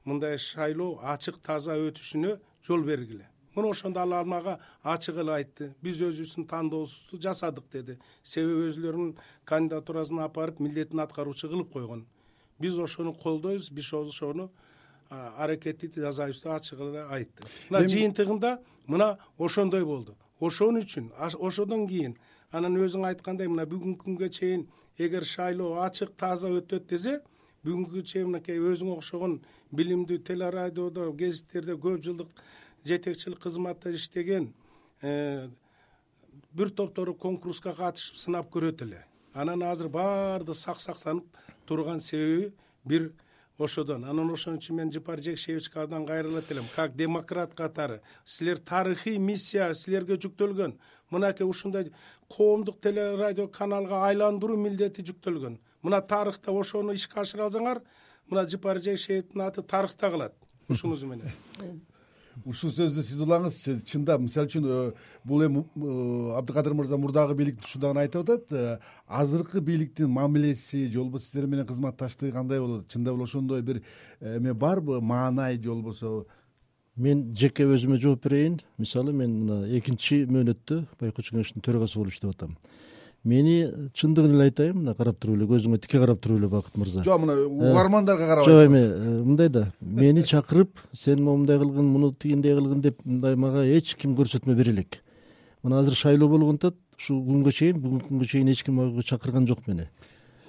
Мындай 0.06 0.38
шайлоо 0.38 1.00
ачык 1.04 1.40
таза 1.44 1.78
өтүшүнө 1.78 2.40
жол 2.66 2.84
бергиле. 2.84 3.28
Мына 3.56 3.70
ошондо 3.70 4.00
ал 4.00 4.26
мага 4.26 4.60
ачык 4.84 5.18
эле 5.18 5.34
айтты. 5.34 5.74
Биз 5.82 6.02
өзүбүздүн 6.02 6.48
тандообузду 6.48 7.20
жасадык 7.20 7.66
деди. 7.72 7.98
Себеби 8.24 8.70
өзүлөрүнүн 8.70 9.18
кандидатурасын 9.46 10.20
алып 10.20 10.36
барып 10.36 10.60
милдетин 10.60 11.00
аткаруучу 11.00 11.50
кылып 11.50 11.74
койгон. 11.74 12.06
Биз 12.60 12.78
ошону 12.78 13.14
колдойбуз 13.14 13.70
биз 13.72 13.94
ошону 13.94 14.50
аракетти 15.10 15.92
жасайбыз 15.96 16.44
деп 16.44 16.54
ачык 16.54 16.80
эле 16.80 17.06
айтты. 17.10 17.48
Мына 17.70 17.88
жыйынтыгында 17.90 18.60
мына 18.88 19.18
ошондой 19.38 19.86
болду 19.86 20.16
ошон 20.40 20.80
үчүн 20.82 21.12
ошондон 21.18 21.88
кийин 21.88 22.16
анан 22.52 22.78
өзүң 22.80 23.06
айткандай 23.12 23.50
мына 23.52 23.66
бүгүнкү 23.70 24.06
күнгө 24.06 24.30
чейин 24.38 24.68
эгер 24.98 25.24
шайлоо 25.24 25.82
ачык 25.86 26.16
таза 26.18 26.50
өтөт 26.60 26.88
десе 26.90 27.20
бүгүнкү 27.66 28.04
чейин 28.12 28.32
мынакей 28.32 28.60
өзүңө 28.72 29.00
окшогон 29.00 29.40
билимдүү 29.76 30.24
телерадиодо 30.30 31.12
гезиттерде 31.22 31.76
көп 31.76 32.02
жылдык 32.06 32.44
жетекчилик 32.86 33.40
кызматта 33.44 33.92
иштеген 33.92 34.54
э, 35.02 35.50
бир 36.54 36.70
топтору 36.70 37.14
конкурска 37.14 37.74
катышып 37.76 38.16
сынап 38.18 38.50
көрөт 38.54 38.84
эле. 38.84 39.04
Анан 39.34 39.64
азыр 39.64 39.90
баардыгы 39.90 40.56
саксактанып 40.58 41.26
турган 41.68 42.00
себеби 42.00 42.52
бир 42.86 43.12
ошодон. 43.60 44.06
Анан 44.06 44.32
ошон 44.32 44.58
үчүн 44.58 44.76
мен 44.76 44.92
жыпар 44.92 45.22
жекшеевичке 45.22 45.80
абдан 45.80 46.06
кайрылат 46.08 46.52
элем 46.52 46.66
как 46.76 46.96
демократ 46.96 47.54
катары. 47.54 48.02
Силер 48.26 48.58
тарыхый 48.58 49.18
миссия 49.18 49.74
силерге 49.74 50.16
жүктөлгөн. 50.16 50.78
Мынакей 51.10 51.46
ушундай 51.46 51.92
коомдук 52.28 52.82
телерадио 52.82 53.48
каналга 53.48 54.06
айландыруу 54.08 54.58
милдети 54.58 55.04
жүктөлгөн. 55.04 55.60
Мына 55.84 56.02
тарыхта 56.02 56.52
ошону 56.52 56.94
ишке 56.94 57.20
ашыра 57.20 57.48
алсаңар 57.48 57.84
мына 58.28 58.48
жыпар 58.50 58.82
жекшеевдин 58.82 59.42
аты 59.42 59.62
тарыхта 59.62 60.10
калат. 60.10 60.36
Ушунусу 60.68 61.08
менен 61.08 61.32
ушул 62.46 62.72
сөздү 62.72 63.04
сиз 63.04 63.20
улаңызчы 63.24 63.80
чындап 63.88 64.22
мисалы 64.24 64.48
үчүн 64.50 64.66
э, 64.66 64.78
бул 65.28 65.44
эми 65.46 65.64
э, 65.64 66.38
абдыкадыр 66.40 66.76
мырза 66.78 66.98
мурдагы 66.98 67.36
бийликтин 67.36 67.66
ушундагын 67.66 68.02
айтып 68.04 68.24
атат 68.24 68.52
э, 68.52 68.78
азыркы 69.08 69.62
бийликтин 69.62 70.10
мамилеси 70.10 70.88
же 70.88 71.00
болбосо 71.00 71.26
сиздер 71.26 71.48
менен 71.48 71.68
кызматташтыгы 71.68 72.32
кандай 72.32 72.60
болот. 72.60 72.88
Чындап 72.88 73.16
эле 73.16 73.24
ошондой 73.24 73.62
бир 73.62 73.82
эме 74.22 74.54
барбы 74.54 75.02
маанай 75.02 75.58
же 75.62 75.70
болбосо 75.70 76.26
мен 76.96 77.34
жеке 77.36 77.64
өзүмө 77.64 77.98
жооп 77.98 78.24
берейин. 78.24 78.62
Мисалы 78.78 79.14
мен 79.14 79.40
мына 79.44 79.78
экинчи 79.78 80.26
мөөнөттө 80.26 80.86
байкоочу 81.00 81.36
кеңештин 81.36 81.66
төрагасы 81.66 82.00
болуп 82.00 82.14
иштеп 82.14 82.36
атам 82.36 82.58
мени 83.24 83.68
чындыгын 83.94 84.36
эле 84.36 84.48
айтайын 84.48 84.78
мына 84.80 84.94
карап 84.96 85.20
туруп 85.20 85.38
эле 85.38 85.48
көзүңө 85.50 85.80
тике 85.84 86.00
карап 86.00 86.22
туруп 86.24 86.40
эле 86.40 86.48
бакыт 86.48 86.78
мырза. 86.80 87.04
Жок 87.04 87.22
мына 87.26 87.36
угармандарга 87.46 88.28
карап 88.28 88.46
жок 88.46 88.66
эми 88.66 88.80
э, 88.80 89.24
мындай 89.24 89.50
да. 89.50 89.72
Мени 89.82 90.24
чакырып 90.24 90.80
сен 90.94 91.24
момундай 91.24 91.60
кылгын 91.60 91.86
муну 91.86 92.14
тигиндей 92.14 92.56
кылгын 92.56 92.82
деп 92.82 93.04
мындай 93.04 93.36
мага 93.36 93.66
эч 93.66 93.96
ким 93.96 94.16
көрсөтмө 94.16 94.56
бере 94.56 94.72
элек 94.72 95.02
мына 95.64 95.82
азыр 95.82 95.96
шайлоо 95.96 96.30
болгон 96.30 96.56
атат 96.56 96.78
ушул 96.98 97.20
күнгө 97.28 97.52
чейин 97.52 97.84
бүгүнкү 97.84 98.08
күнгө 98.08 98.32
чейин 98.32 98.54
эч 98.56 98.64
ким 98.64 98.80
мага 98.80 99.04
чакырган 99.04 99.48
жок 99.48 99.68
мени. 99.68 99.90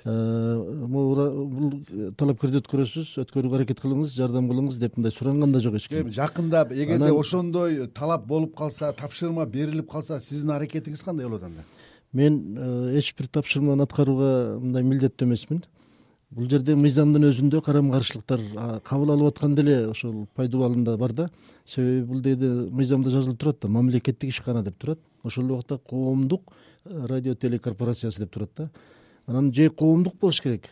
Э, 0.00 0.57
бул 0.89 1.75
талапкерди 2.17 2.62
өткөрөсүз 2.62 3.19
өткөрүүгө 3.21 3.59
аракет 3.59 3.83
кылыңыз 3.83 4.15
жардам 4.17 4.47
кылыңыз 4.49 4.79
деп 4.81 4.97
мындай 4.97 5.12
суранган 5.12 5.53
да 5.53 5.61
жок 5.61 5.75
эч 5.77 5.91
ким. 5.91 6.07
Эми 6.07 6.15
жакында 6.15 6.62
эгерде 6.71 7.11
ошондой 7.12 7.87
талап 7.93 8.25
болуп 8.27 8.55
калса 8.57 8.95
тапшырма 8.97 9.45
берилип 9.45 9.91
калса 9.91 10.21
сиздин 10.21 10.55
аракетиңиз 10.55 11.05
кандай 11.05 11.29
болот 11.29 11.45
анда 11.50 11.67
мен 12.12 12.57
э, 12.57 12.99
эч 12.99 13.14
бир 13.19 13.29
тапшырманы 13.29 13.85
аткарууга 13.85 14.59
мындай 14.61 14.83
милдеттүү 14.83 15.29
эмесмин. 15.29 15.62
Бул 16.31 16.47
жерде 16.50 16.76
мыйзамдын 16.79 17.26
өзүндө 17.26 17.61
карама 17.67 17.97
каршылыктар 17.97 18.43
кабыл 18.87 19.11
алып 19.17 19.33
аткан 19.33 19.55
деле 19.59 19.88
ошол 19.90 20.26
пайдубалында 20.38 20.97
бар 20.99 21.12
да. 21.12 21.29
Себеби 21.64 22.05
бул 22.07 22.21
деде 22.23 22.47
мыйзамда 22.71 23.11
жазылып 23.11 23.40
турат 23.40 23.61
да 23.62 23.69
мамлекеттик 23.69 24.31
ишкана 24.31 24.62
деп 24.62 24.79
турат. 24.79 25.00
Ошол 25.25 25.45
эле 25.45 25.55
убакта 25.55 25.79
коомдук 25.79 26.52
э, 26.85 27.07
радио 27.07 27.35
телекорпорациясы 27.35 28.23
деп 28.25 28.31
турат 28.31 28.50
да. 28.57 28.71
Анан 29.26 29.52
же 29.52 29.71
коомдук 29.71 30.19
болуш 30.21 30.40
керек 30.40 30.71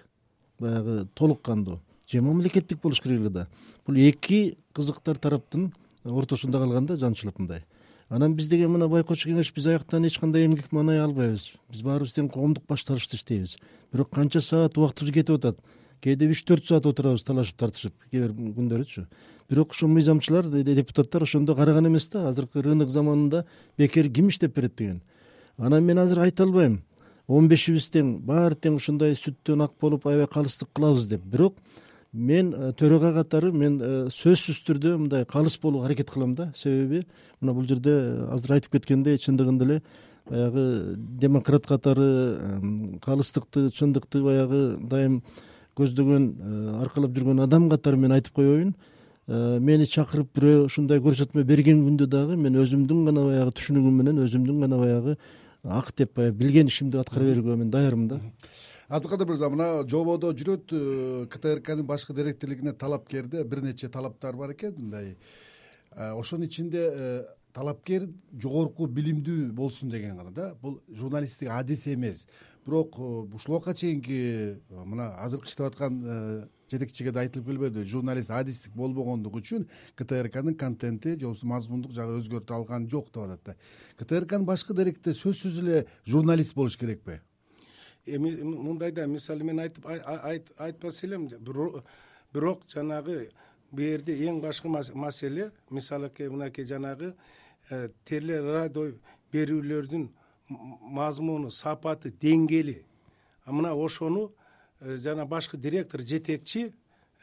баягы 0.59 1.09
толук 1.14 1.42
кандуу 1.42 1.80
же 2.09 2.21
мамлекеттик 2.21 2.80
болуш 2.80 3.00
керек 3.00 3.21
эле 3.21 3.30
да. 3.30 3.49
Бул 3.87 3.97
эки 3.97 4.59
кызыктар 4.73 5.18
тараптын 5.18 5.73
ортосунда 6.04 6.59
калган 6.59 6.87
да 6.87 6.97
жанчылык 6.97 7.38
мындай 7.38 7.64
анан 8.09 8.35
биз 8.35 8.49
деген 8.49 8.73
мына 8.73 8.88
байкоочу 8.88 9.29
кеңеш 9.29 9.53
биз 9.55 9.67
аяктан 9.67 10.05
эч 10.05 10.19
кандай 10.19 10.47
эмгек 10.47 10.73
маанай 10.73 11.00
албайбыз. 11.00 11.53
Биз 11.71 11.83
баарыбыз 11.83 12.15
тең 12.17 12.31
коомдук 12.33 12.65
башталышта 12.69 13.17
иштейбиз. 13.17 13.57
Бирок 13.93 14.11
канча 14.11 14.41
саат 14.41 14.79
убактыбыз 14.79 15.12
кетип 15.12 15.37
атат? 15.37 15.59
Кээде 16.00 16.29
үч 16.31 16.45
төрт 16.47 16.65
саат 16.65 16.87
отурабыз 16.87 17.25
талашып 17.27 17.59
тартышып. 17.59 17.95
Кээ 18.11 18.29
бир 18.29 18.33
күндөрүчү 18.33 19.07
бирок 19.50 19.73
ушул 19.73 19.88
мыйзамчылар 19.88 20.47
депутаттар 20.62 21.23
ошондо 21.23 21.55
караган 21.57 21.87
эмес 21.87 22.09
да. 22.09 22.29
Азыркы 22.29 22.62
рынок 22.62 22.91
заманында 22.91 23.45
бекер 23.79 24.11
ким 24.12 24.29
иштеп 24.29 24.55
берет 24.55 24.77
деген. 24.77 25.03
Анан 25.57 25.85
мен 25.85 25.99
азыр 25.99 26.21
айта 26.21 26.45
албайм. 26.45 26.83
Он 27.27 27.49
бешибиз 27.49 27.88
тең 27.91 28.19
баары 28.25 28.55
тең 28.55 28.77
ушундай 28.77 29.17
сүттөн 29.17 29.65
ак 29.65 29.73
болуп 29.81 30.07
аябай 30.07 30.27
калыстык 30.27 30.69
кылабыз 30.75 31.09
деп. 31.09 31.25
Бирок 31.25 31.57
мен 32.12 32.53
э, 32.55 32.73
төрага 32.73 33.12
катары 33.12 33.53
мен 33.53 33.79
э, 33.81 34.09
сөзсүз 34.12 34.62
түрдө 34.67 34.97
мындай 34.99 35.27
калыс 35.29 35.59
болууга 35.61 35.87
аракет 35.87 36.11
кылам 36.11 36.35
да. 36.35 36.53
Себеби 36.55 37.07
мына 37.41 37.55
бул 37.55 37.67
жерде 37.69 37.91
э, 37.91 38.29
азыр 38.33 38.57
айтып 38.57 38.73
кеткендей 38.73 39.19
чындыгында 39.19 39.65
эле 39.65 39.83
баягы 40.29 40.97
демократ 40.97 41.67
катары 41.67 42.99
калыстыкты 43.05 43.71
чындыкты 43.71 44.23
баягы 44.23 44.79
дайым 44.81 45.23
көздөгөн 45.77 46.81
аркалап 46.83 47.12
жүргөн 47.17 47.43
адам 47.45 47.69
катары 47.71 47.97
мен 47.97 48.12
айтып 48.12 48.35
коеюн 48.35 48.75
мени 49.27 49.87
чакырып 49.87 50.29
бирөө 50.37 50.67
ушундай 50.67 51.00
көрсөтмө 51.00 51.45
берген 51.49 51.81
күндө 51.87 52.09
дагы 52.12 52.37
мен 52.37 52.57
өзүмдүн 52.61 53.05
гана 53.09 53.25
баягы 53.25 53.55
түшүнүгүм 53.57 54.00
менен 54.03 54.21
өзүмдүн 54.25 54.61
гана 54.67 54.81
баягы 54.81 55.17
ак 55.65 55.95
деп 55.97 56.15
баягы 56.17 56.37
билген 56.43 56.69
ишимди 56.69 56.99
аткара 57.00 57.25
бергөкө 57.25 57.57
мен 57.57 57.71
даярмын 57.71 58.09
да 58.09 58.21
абдыкадыр 58.88 59.28
мырза 59.28 59.49
мына 59.52 59.85
жободо 59.85 60.30
жүрөт 60.33 60.73
э, 60.73 61.26
ктркнын 61.28 61.85
башкы 61.87 62.14
директорлугуна 62.16 62.73
талапкерде 62.73 63.45
бир 63.45 63.61
нече 63.61 63.88
талаптар 63.92 64.37
бар 64.37 64.54
экен 64.54 64.75
мындай 64.78 65.11
э, 65.92 66.12
ошонун 66.16 66.47
ичинде 66.47 66.87
э, 66.88 67.25
талапкер 67.52 68.09
жогорку 68.33 68.87
билимдүү 68.87 69.52
болсун 69.52 69.90
деген 69.90 70.16
гана 70.16 70.30
да. 70.30 70.54
Бул 70.62 70.80
журналисттик 70.88 71.50
адис 71.50 71.87
эмес. 71.87 72.26
Бирок 72.64 72.99
ушул 72.99 73.57
убакка 73.57 73.75
чейинки 73.75 74.62
мына 74.71 75.12
азыркы 75.21 75.49
иштеп 75.49 75.66
аткан 75.66 76.49
жетекчиге 76.73 77.12
да 77.12 77.21
айтылып 77.26 77.47
келбедиби 77.47 77.85
журналист 77.85 78.30
адистик 78.30 78.73
болбогондугу 78.73 79.40
үчүн 79.40 79.68
ктркнын 79.97 80.57
контенти 80.57 81.12
же 81.18 81.26
болбосо 81.26 81.47
мазмундук 81.47 81.92
жагы 81.92 82.23
өзгөртү 82.23 82.57
алган 82.57 82.88
жок 82.88 83.12
деп 83.12 83.25
атат 83.25 83.45
да. 83.45 83.57
Ктркнын 84.00 84.49
башкы 84.49 84.75
директори 84.75 85.16
сөзсүз 85.16 85.61
эле 85.61 85.87
журналист 86.07 86.54
болуш 86.54 86.76
керекпи 86.76 87.21
эми 88.07 88.31
мындай 88.43 88.93
да 88.93 89.07
мисалы 89.07 89.45
мен 89.45 89.59
айтып 89.61 89.87
айтпас 90.59 91.05
элем 91.05 91.28
бирок 92.33 92.64
жанагы 92.69 93.31
бул 93.71 94.09
эң 94.09 94.40
башкы 94.40 94.69
маселе 94.69 95.50
мисалыке 95.71 96.31
мынакей 96.31 96.64
жанагы 96.64 97.14
э, 97.71 97.88
телерадио 98.05 98.93
берүүлөрдүн 99.33 100.09
мазмуну 100.49 101.50
сапаты 101.50 102.11
деңгээли. 102.11 102.83
Мына 103.47 103.75
ошону 103.75 104.33
э, 104.81 104.97
жана 104.97 105.26
башкы 105.26 105.59
директор 105.59 106.00
жетекчи 106.00 106.73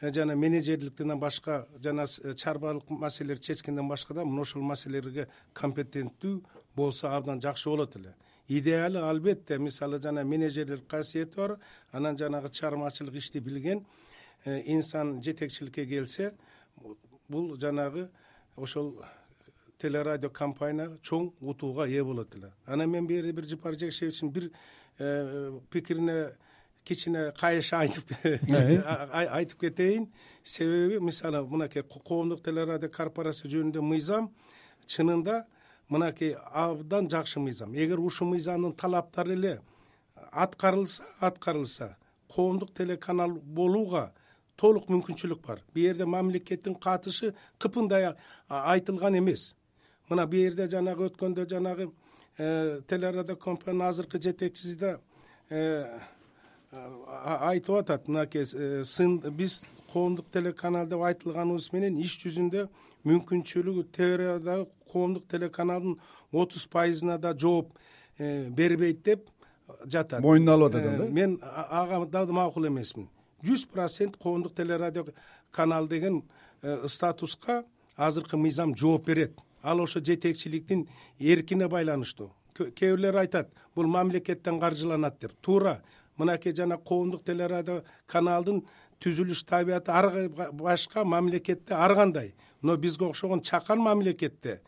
э, 0.00 0.12
жана 0.12 0.36
менеджерликтен 0.36 1.18
башка 1.18 1.66
жана 1.82 2.06
чарбалык 2.06 2.88
маселелерди 2.90 3.42
чечкенден 3.42 3.88
башка 3.88 4.14
да 4.14 4.24
мына 4.24 4.42
ошол 4.42 4.62
маселелерге 4.62 5.28
компетенттүү 5.52 6.42
болсо 6.76 7.10
абдан 7.16 7.42
жакшы 7.42 7.68
болот 7.68 7.96
эле 7.96 8.14
идеалы 8.48 9.00
албетте 9.00 9.58
мисалы 9.58 10.00
жана 10.00 10.24
менеджерлик 10.24 10.86
касиети 10.86 11.34
бар. 11.36 11.58
Анан 11.92 12.16
жанагы 12.18 12.48
чыгармачылык 12.48 13.14
ишти 13.14 13.40
билген 13.40 13.84
э, 14.44 14.62
инсан 14.66 15.22
жетекчиликке 15.22 15.86
келсе 15.86 16.32
бул 17.28 17.56
жанагы 17.56 18.08
ошол 18.56 19.02
телерадио 19.78 20.30
компания 20.30 20.90
чоң 21.02 21.32
утууга 21.40 21.86
ээ 21.86 22.04
болот 22.04 22.34
эле. 22.34 22.52
Анан 22.66 22.90
мен 22.90 23.06
бул 23.06 23.32
бир 23.32 23.44
жыпар 23.44 23.78
жекшевичтин 23.78 24.30
бир 24.30 24.50
э, 24.98 25.58
пикирине 25.70 26.36
кичине 26.84 27.32
кайшы 27.36 27.76
айтып 27.76 28.12
айтып 28.22 29.60
кетейин. 29.60 30.08
Себеби 30.44 31.00
мисалы 31.00 31.42
мынакей 31.46 31.82
коомдук 31.82 32.44
телерадио 32.44 32.88
корпорация 32.88 33.50
жөнүндө 33.50 33.82
мыйзам 33.82 34.30
чынында 34.86 35.44
мынакей 35.88 36.36
абдан 36.52 37.08
жакшы 37.10 37.40
мыйзам. 37.40 37.74
Эгер 37.74 38.00
ушул 38.00 38.28
мыйзамдын 38.28 38.74
талаптары 38.74 39.34
эле 39.34 39.60
аткарылса 40.32 41.04
аткарылса 41.20 41.96
коомдук 42.28 42.72
телеканал 42.74 43.30
болууга 43.30 44.12
толук 44.56 44.88
мүмкүнчүлүк 44.88 45.44
бар. 45.46 45.60
Бул 45.74 45.82
жерде 45.82 46.06
мамлекеттин 46.06 46.74
катышы 46.74 47.34
кыпындай 47.58 48.14
айтылган 48.48 49.18
эмес. 49.18 49.54
Мына 50.08 50.26
бул 50.26 50.42
жерде 50.42 50.68
жанагы 50.70 51.10
өткөндө 51.10 51.46
жанагы 51.50 51.90
э, 52.38 52.80
телерадио 52.88 53.36
компаниянын 53.36 53.88
азыркы 53.88 54.20
жетекчиси 54.20 54.78
да 54.78 54.98
э, 55.50 56.00
айтып 57.50 57.80
атат 57.80 58.08
мынакей 58.08 58.42
э, 58.42 58.84
сын 58.84 59.18
биз 59.18 59.62
коомдук 59.92 60.30
телеканал 60.32 60.86
деп 60.86 61.00
айтылганыбыз 61.00 61.70
менен 61.72 61.98
иш 62.02 62.18
жүзүндө 62.22 62.66
мүмкүнчүлүгү 63.06 63.86
теорияда 63.96 64.44
дагы 64.44 64.66
коомдук 64.92 65.28
телеканалдын 65.30 65.98
отуз 66.32 66.66
пайызына 66.66 67.18
да 67.18 67.34
жооп 67.36 67.72
бербейт 68.18 69.02
деп 69.04 69.28
жатат. 69.84 70.22
Мойнуна 70.22 70.56
алып 70.56 70.74
атат 70.74 71.00
э, 71.00 71.08
мен 71.10 71.38
ага 71.42 72.04
дагы 72.06 72.32
макул 72.32 72.66
эмесмин. 72.68 73.08
Жүз 73.44 73.66
процент 73.70 74.16
коомдук 74.16 74.54
телерадио 74.54 75.06
канал 75.50 75.88
деген 75.88 76.22
э, 76.62 76.88
статуска 76.88 77.64
азыркы 77.96 78.36
мыйзам 78.36 78.74
жооп 78.76 79.06
берет. 79.06 79.38
Ал 79.62 79.80
ошо 79.80 80.00
жетекчиликтин 80.00 80.86
эркине 81.18 81.68
байланыштуу. 81.68 82.32
Кээ 82.54 82.94
бирлер 82.94 83.16
айтат 83.16 83.50
бул 83.74 83.86
мамлекеттен 83.86 84.60
каржыланат 84.60 85.18
деп. 85.20 85.32
Туура 85.40 85.82
мынакей 86.16 86.54
жана 86.56 86.76
коомдук 86.78 87.24
телерадио 87.24 87.82
каналдын 88.06 88.62
түзүлүш 89.00 89.44
табияты 89.44 89.92
ар 89.92 90.28
башка 90.52 91.04
мамлекетте 91.04 91.74
ар 91.74 91.94
кандай. 91.94 92.34
Но 92.62 92.76
бизге 92.76 93.04
окшогон 93.04 93.40
чакан 93.40 93.78
мамлекетте 93.78 94.60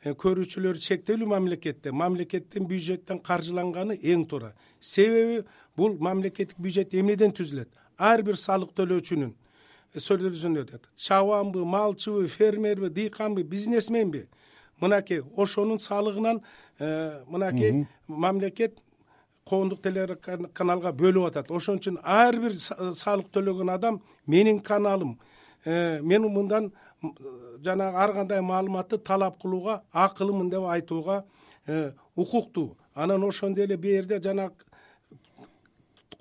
Э, 0.00 0.14
көрүүчүлөрү 0.16 0.80
чектелүү 0.80 1.26
мамлекетте 1.28 1.92
мамлекеттин 1.92 2.64
бюджеттен 2.68 3.18
каржыланганы 3.20 3.98
эң 4.00 4.24
туура. 4.30 4.54
Себеби 4.80 5.42
бул 5.76 5.98
мамлекеттик 6.00 6.56
бюджет 6.56 6.94
эмнеден 6.96 7.34
түзүлөт? 7.36 7.68
Ар 7.98 8.22
бир 8.24 8.38
салык 8.40 8.72
төлөөчүнүн. 8.80 9.34
Э, 9.92 10.00
сөзүндө 10.00 10.64
айтат 10.64 10.88
чабанбы 10.96 11.66
малчыбы 11.68 12.28
фермерби 12.32 12.88
дыйканбы 12.88 13.44
бизнесменби. 13.44 14.26
Мынакей 14.80 15.20
ошонун 15.36 15.78
салыгынан 15.78 16.40
э, 16.78 17.20
мынакей 17.28 17.86
мамлекет 18.08 18.80
коомдук 19.44 19.82
телеканалга 19.82 20.92
бөлүп 20.92 21.28
атат. 21.30 21.50
Ошон 21.50 21.80
үчүн 21.80 21.98
ар 22.02 22.36
бир 22.38 22.54
салык 22.56 23.30
төлөгөн 23.34 23.74
адам 23.74 24.00
менин 24.26 24.60
каналым 24.60 25.18
мен 25.64 26.28
мындан 26.32 26.72
жанагы 27.64 27.96
ар 27.96 28.12
кандай 28.12 28.40
маалыматты 28.40 28.98
талап 28.98 29.40
кылууга 29.40 29.82
акылымын 29.92 30.50
деп 30.50 30.64
айтууга 30.68 31.24
э, 31.66 31.92
укуктуу 32.16 32.76
анан 32.94 33.24
ошондой 33.24 33.64
эле 33.64 33.76
бул 33.76 33.90
жерде 33.90 34.20
жанагы 34.20 34.54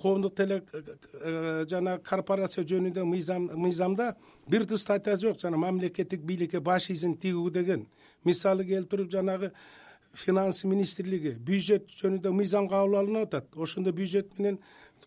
коомдук 0.01 0.35
теле 0.35 0.63
э, 0.73 1.65
жанагы 1.69 2.03
корпорация 2.03 2.63
жөнүндө 2.63 3.03
мыйзам 3.03 3.49
мыйзамда 3.53 4.15
бир 4.47 4.65
да 4.65 4.77
статья 4.77 5.17
жок. 5.17 5.39
Жана 5.39 5.57
мамлекеттик 5.57 6.21
бийликке 6.21 6.59
баш 6.59 6.89
изин 6.89 7.17
тигүү 7.17 7.51
деген. 7.51 7.87
Мисалы 8.23 8.65
келтирип 8.65 9.11
жанагы 9.11 9.51
финансы 10.19 10.67
министрлиги 10.67 11.35
бюджет 11.39 11.89
жөнүндө 12.01 12.31
мыйзам 12.35 12.69
кабыл 12.69 12.99
алынып 13.01 13.27
атат. 13.29 13.49
Ошондо 13.55 13.91
бюджет 13.91 14.37
менен 14.39 14.59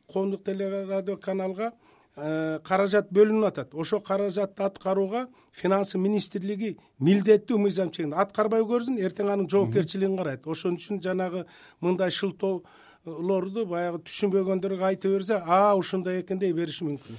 коомдук 0.07 0.45
телерадио 0.45 1.17
каналга 1.17 1.73
Э, 2.13 2.59
каражат 2.61 3.09
бөлүнүп 3.09 3.47
атат. 3.49 3.71
Ошол 3.73 4.03
каражатты 4.05 4.67
аткарууга 4.67 5.23
финансы 5.57 5.97
министрлиги 5.97 6.75
милдеттүү 7.01 7.57
мыйзам 7.57 7.89
чегинде 7.89 8.19
аткарбай 8.21 8.67
көрсүн 8.69 8.99
эртең 9.01 9.31
анын 9.33 9.49
жоопкерчилигин 9.49 10.19
карайт. 10.21 10.45
Ошон 10.45 10.77
үчүн 10.77 11.01
жанагы 11.01 11.47
мындай 11.81 12.13
шылтоолорду 12.13 13.65
баягы 13.65 14.03
түшүнбөгөндөргө 14.11 14.85
айта 14.91 15.09
берсе 15.09 15.41
а 15.41 15.73
ушундай 15.81 16.21
экен 16.21 16.43
дей 16.43 16.53
бериши 16.53 16.85
мүмкүн 16.85 17.17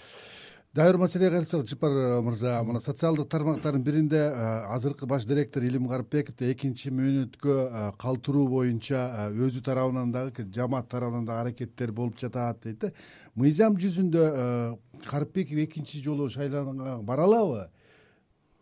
дагы 0.74 0.94
бир 0.94 0.98
маселеге 0.98 1.30
кайтсак 1.38 1.68
жыпар 1.70 1.92
э, 1.92 2.22
мырза 2.26 2.64
мына 2.66 2.80
социалдык 2.82 3.28
тармактардын 3.30 3.84
биринде 3.84 4.18
э, 4.18 4.64
азыркы 4.74 5.06
баш 5.06 5.26
директор 5.26 5.62
илим 5.62 5.88
карыпбеков 5.88 6.36
да 6.40 6.52
экинчи 6.52 6.90
мөөнөткө 6.90 7.94
калтыруу 8.02 8.48
боюнча 8.50 9.30
өзү 9.30 9.62
тарабынан 9.62 10.10
дагы 10.12 10.48
жамаат 10.50 10.90
тарабынан 10.90 11.28
дагы 11.30 11.42
аракеттер 11.42 11.92
болуп 11.92 12.18
жатат 12.18 12.64
дейт 12.64 12.80
да. 12.80 12.92
Мыйзам 13.36 13.78
жүзүндө 13.78 14.26
э, 14.34 14.76
карыпбеков 15.06 15.62
экинчи 15.68 16.02
жолу 16.02 16.28
шайланганга 16.28 17.04
бара 17.06 17.30
алабы 17.30 17.70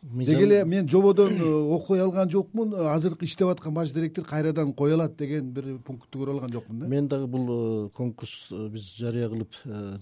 деги 0.01 0.43
эле 0.43 0.65
мен 0.65 0.89
жободон 0.89 1.33
э, 1.37 1.45
окуй 1.75 1.99
алган 2.01 2.29
жокмун 2.29 2.73
азыркы 2.73 3.25
иштеп 3.25 3.47
аткан 3.47 3.73
баш 3.73 3.91
директор 3.91 4.23
кайрадан 4.25 4.73
кое 4.73 4.95
алат 4.95 5.15
деген 5.15 5.51
бир 5.53 5.77
пунктту 5.85 6.19
көрүп 6.19 6.33
алган 6.33 6.49
жокмун 6.51 6.79
да? 6.79 6.87
Мен 6.87 7.07
дагы 7.07 7.27
бул 7.27 7.45
э, 7.85 7.89
конкурс 7.95 8.49
биз 8.49 8.95
жарыя 8.97 9.29
кылып 9.29 9.53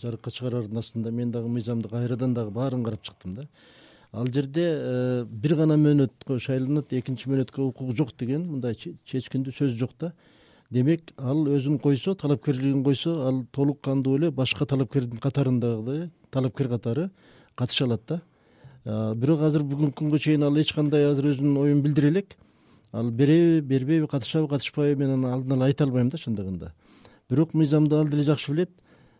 жарыкка 0.01 0.31
чыгараардын 0.31 0.79
астында 0.79 1.11
мен 1.11 1.31
дагы 1.31 1.49
мыйзамды 1.49 1.89
кайрадан 1.89 2.33
дагы 2.33 2.51
баарын 2.51 2.83
карап 2.83 3.03
чыктым 3.03 3.35
да. 3.35 3.47
Ал 4.13 4.27
жерде 4.27 5.25
бир 5.29 5.55
гана 5.55 5.75
мөөнөткө 5.77 6.39
шайланат 6.39 6.93
экинчи 6.93 7.29
мөөнөткө 7.29 7.67
укугу 7.67 7.93
жок 7.93 8.15
деген 8.17 8.47
мындай 8.47 8.75
чечкиндүү 8.75 9.51
сөз 9.51 9.75
жок 9.75 9.91
да. 9.99 10.13
Демек 10.71 11.11
ал 11.17 11.43
өзүн 11.43 11.77
койсо 11.77 12.15
талапкерлигин 12.15 12.83
койсо 12.83 13.19
ал 13.27 13.43
толук 13.51 13.81
кандуу 13.81 14.15
эле 14.17 14.31
башка 14.31 14.65
талапкердин 14.65 15.17
катарындагы 15.17 16.09
талапкер 16.31 16.69
катары 16.69 17.09
катыша 17.55 17.85
алат 17.85 18.01
да 18.07 18.21
бирок 19.15 19.41
азыр 19.45 19.63
бүгүнкү 19.63 19.97
күнгө 20.01 20.19
чейин 20.19 20.43
ал 20.43 20.57
эч 20.57 20.73
кандай 20.73 21.05
азыр 21.11 21.29
өзүнүн 21.33 21.57
оюн 21.61 21.81
билдире 21.85 22.09
элек. 22.09 22.37
Ал 22.91 23.11
береби 23.11 23.61
бербейби 23.61 24.07
катышабы 24.07 24.49
катышпайбы 24.49 25.03
мен 25.03 25.11
аны 25.17 25.33
алдын 25.33 25.57
ала 25.57 25.65
айта 25.65 25.83
албайм 25.85 26.09
да 26.09 26.17
чындыгында 26.17 26.73
бирок 27.29 27.53
мыйзамды 27.53 27.95
ал 27.95 28.07
деле 28.07 28.23
жакшы 28.23 28.51
билет. 28.51 28.71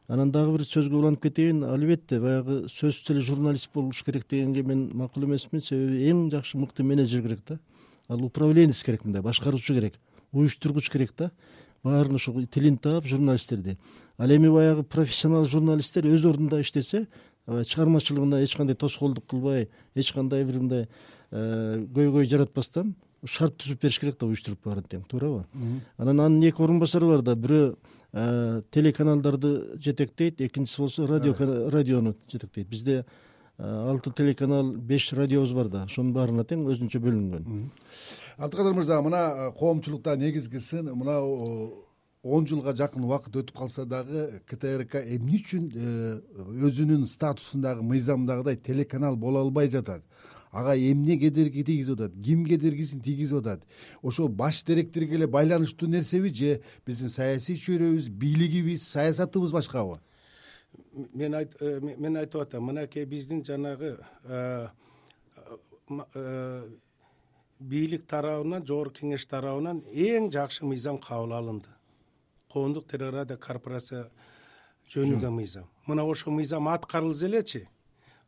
Анан 0.08 0.32
дагы 0.32 0.58
бир 0.58 0.66
сөзгө 0.66 0.96
уланып 0.98 1.22
кетейин. 1.22 1.64
Албетте 1.64 2.20
баягы 2.20 2.64
сөзсүз 2.66 3.12
эле 3.14 3.22
журналист 3.22 3.70
болуш 3.74 4.02
керек 4.04 4.26
дегенге 4.30 4.64
мен 4.64 4.90
макул 4.98 5.24
эмесмин. 5.24 5.62
Себеби 5.62 6.10
эң 6.10 6.32
жакшы 6.32 6.58
мыкты 6.58 6.84
менеджер 6.84 7.22
керек 7.22 7.44
да. 7.48 7.60
Ал 8.08 8.24
управленец 8.26 8.82
керек 8.84 9.06
мындай 9.06 9.22
башкаруучу 9.22 9.76
керек 9.76 10.00
уюштургуч 10.32 10.90
керек 10.90 11.14
да. 11.18 11.32
Баарын 11.84 12.16
ошо 12.16 12.34
тилин 12.46 12.78
таап 12.78 13.06
журналисттерди. 13.06 13.78
Ал 14.18 14.36
эми 14.36 14.50
баягы 14.50 14.84
профессионал 14.84 15.46
журналисттер 15.46 16.06
өз 16.06 16.26
ордунда 16.26 16.62
иштесе 16.62 17.08
чыгармачылыгына 17.50 18.44
эч 18.44 18.56
кандай 18.56 18.76
тоскоолдук 18.76 19.26
кылбай 19.26 19.70
эч 19.96 20.14
кандай 20.14 20.44
бир 20.46 20.60
мындай 20.60 20.88
э, 21.32 21.86
көйгөй 21.96 22.26
жаратпастан 22.26 22.96
шарт 23.28 23.58
түзүп 23.60 23.82
бериш 23.84 24.00
керек 24.00 24.20
да 24.20 24.28
уюштуруп 24.28 24.64
баарын 24.66 24.86
тең 24.88 25.04
туурабы. 25.10 25.46
Анан 25.98 26.20
анын 26.20 26.44
эки 26.48 26.62
орун 26.64 26.80
басары 26.80 27.08
бар 27.10 27.22
да 27.22 27.36
бирөө 27.36 27.76
э, 28.14 28.62
телеканалдарды 28.72 29.80
жетектейт 29.80 30.42
экинчиси 30.42 30.82
болсо 30.82 31.08
радио 31.08 31.36
радиону 31.70 32.16
жетектейт. 32.32 32.68
Бизде 32.68 33.06
э, 33.58 33.64
алты 33.64 34.12
телеканал 34.12 34.72
беш 34.72 35.12
радиобуз 35.14 35.54
бар 35.54 35.68
да 35.68 35.84
ошонун 35.84 36.14
баарына 36.14 36.46
тең 36.46 36.66
өзүнчө 36.70 37.02
бөлүнгөн. 37.04 37.70
Абдыкадыр 38.38 38.74
мырза 38.74 39.02
мына 39.02 39.50
э, 39.50 39.52
коомчулукта 39.60 40.16
негизги 40.16 40.58
сын 40.58 40.94
мына 40.94 41.20
он 42.24 42.46
жылга 42.48 42.74
жакын 42.76 43.06
убакыт 43.08 43.36
өтүп 43.40 43.56
калса 43.56 43.86
дагы 43.86 44.42
ктрк 44.50 44.96
эмне 45.00 45.40
үчүн 45.40 45.70
э, 45.72 46.20
өзүнүн 46.68 47.06
статусундагы 47.08 47.84
мыйзамдагыдай 47.88 48.58
телеканал 48.58 49.16
боло 49.16 49.40
албай 49.40 49.70
жатат? 49.70 50.04
Ага 50.52 50.76
эмне 50.76 51.18
кедерги 51.18 51.64
тийгизип 51.64 51.96
атат? 51.96 52.14
Ким 52.24 52.44
кедергисин 52.46 53.02
тийгизип 53.02 53.40
атат? 53.40 53.64
Ошол 54.02 54.28
баш 54.28 54.64
директорго 54.66 55.16
эле 55.16 55.28
байланыштуу 55.28 55.88
нерсеби 55.88 56.34
же 56.34 56.62
биздин 56.86 57.10
саясий 57.10 57.56
чөйрөбүз 57.56 58.10
бийлигибиз 58.10 58.84
саясатыбыз 58.84 59.52
башкабы? 59.52 60.00
Мен 61.14 61.34
э, 61.36 61.80
мен 61.80 62.18
айтып 62.18 62.42
атам. 62.42 62.66
Мынакей 62.66 63.06
биздин 63.06 63.46
жанагы 63.46 63.98
бийлик 67.60 68.06
тарабынан 68.08 68.66
жогорку 68.66 69.06
кеңеш 69.06 69.26
тарабынан 69.26 69.86
эң 69.92 70.32
жакшы 70.32 70.66
мыйзам 70.66 70.98
кабыл 70.98 71.34
алынды 71.34 71.79
коомдук 72.52 72.88
телерадио 72.88 73.38
корпорация 73.38 74.10
жөнүндө 74.90 75.30
мыйзам. 75.30 75.66
Мына 75.86 76.04
ошол 76.04 76.34
мыйзам 76.34 76.68
аткарылса 76.68 77.28
элечи 77.28 77.70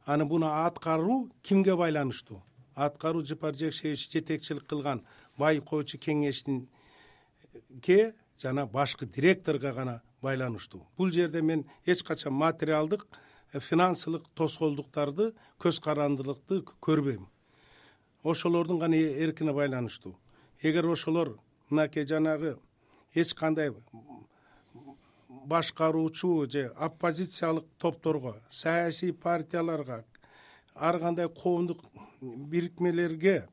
анан 0.06 0.28
буну 0.28 0.48
аткаруу 0.48 1.30
кимге 1.42 1.76
байланыштуу? 1.76 2.44
Аткаруу 2.76 3.26
жыпар 3.26 3.56
жекшеевич 3.56 4.12
жетекчилик 4.12 4.68
кылган 4.68 5.02
байкоочу 5.38 5.98
кеңештинке 5.98 8.14
жана 8.42 8.66
башкы 8.66 9.06
директорго 9.06 9.74
гана 9.74 10.02
байланыштуу. 10.22 10.86
Бул 10.98 11.12
жерде 11.12 11.42
мен 11.42 11.66
эч 11.86 12.04
качан 12.04 12.34
материалдык 12.34 13.08
э, 13.54 13.60
финансылык 13.60 14.24
тоскоолдуктарды 14.36 15.34
көз 15.60 15.82
карандылыкты 15.82 16.64
көрбөйм. 16.82 17.28
Ошолордун 18.24 18.80
гана 18.80 18.96
эркине 18.96 19.54
байланыштуу. 19.54 20.16
Эгер 20.62 20.86
ошолор 20.86 21.40
мынакей 21.70 22.06
жанагы 22.06 22.58
эч 23.14 23.34
кандай 23.34 23.74
башкаруучу 25.46 26.50
же 26.50 26.74
оппозициялык 26.78 27.66
топторго 27.78 28.42
саясий 28.50 29.12
партияларга 29.12 30.06
ар 30.76 31.00
кандай 31.00 31.30
коомдук 31.30 31.80
бирикмелерге 32.22 33.48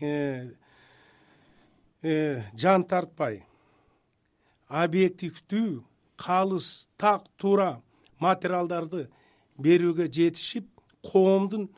э, 0.00 0.50
э, 2.02 2.42
жан 2.54 2.84
тартпай 2.84 3.44
объективдүү 4.68 5.82
калыс 6.16 6.88
так 6.98 7.24
туура 7.36 7.80
материалдарды 8.20 9.08
берүүгө 9.56 10.08
жетишип 10.12 10.68
коомдун 11.02 11.68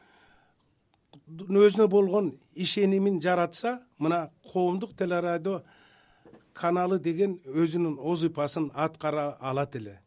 өзүнө 1.29 1.87
болгон 1.89 2.33
ишенимин 2.55 3.21
жаратса 3.23 3.79
мына 3.99 4.31
коомдук 4.53 4.97
телерадио 4.99 5.61
каналы 6.55 6.99
деген 6.99 7.39
өзүнүн 7.47 7.99
озыйпасын 7.99 8.71
аткара 8.75 9.37
алат 9.41 9.77
эле. 9.77 10.01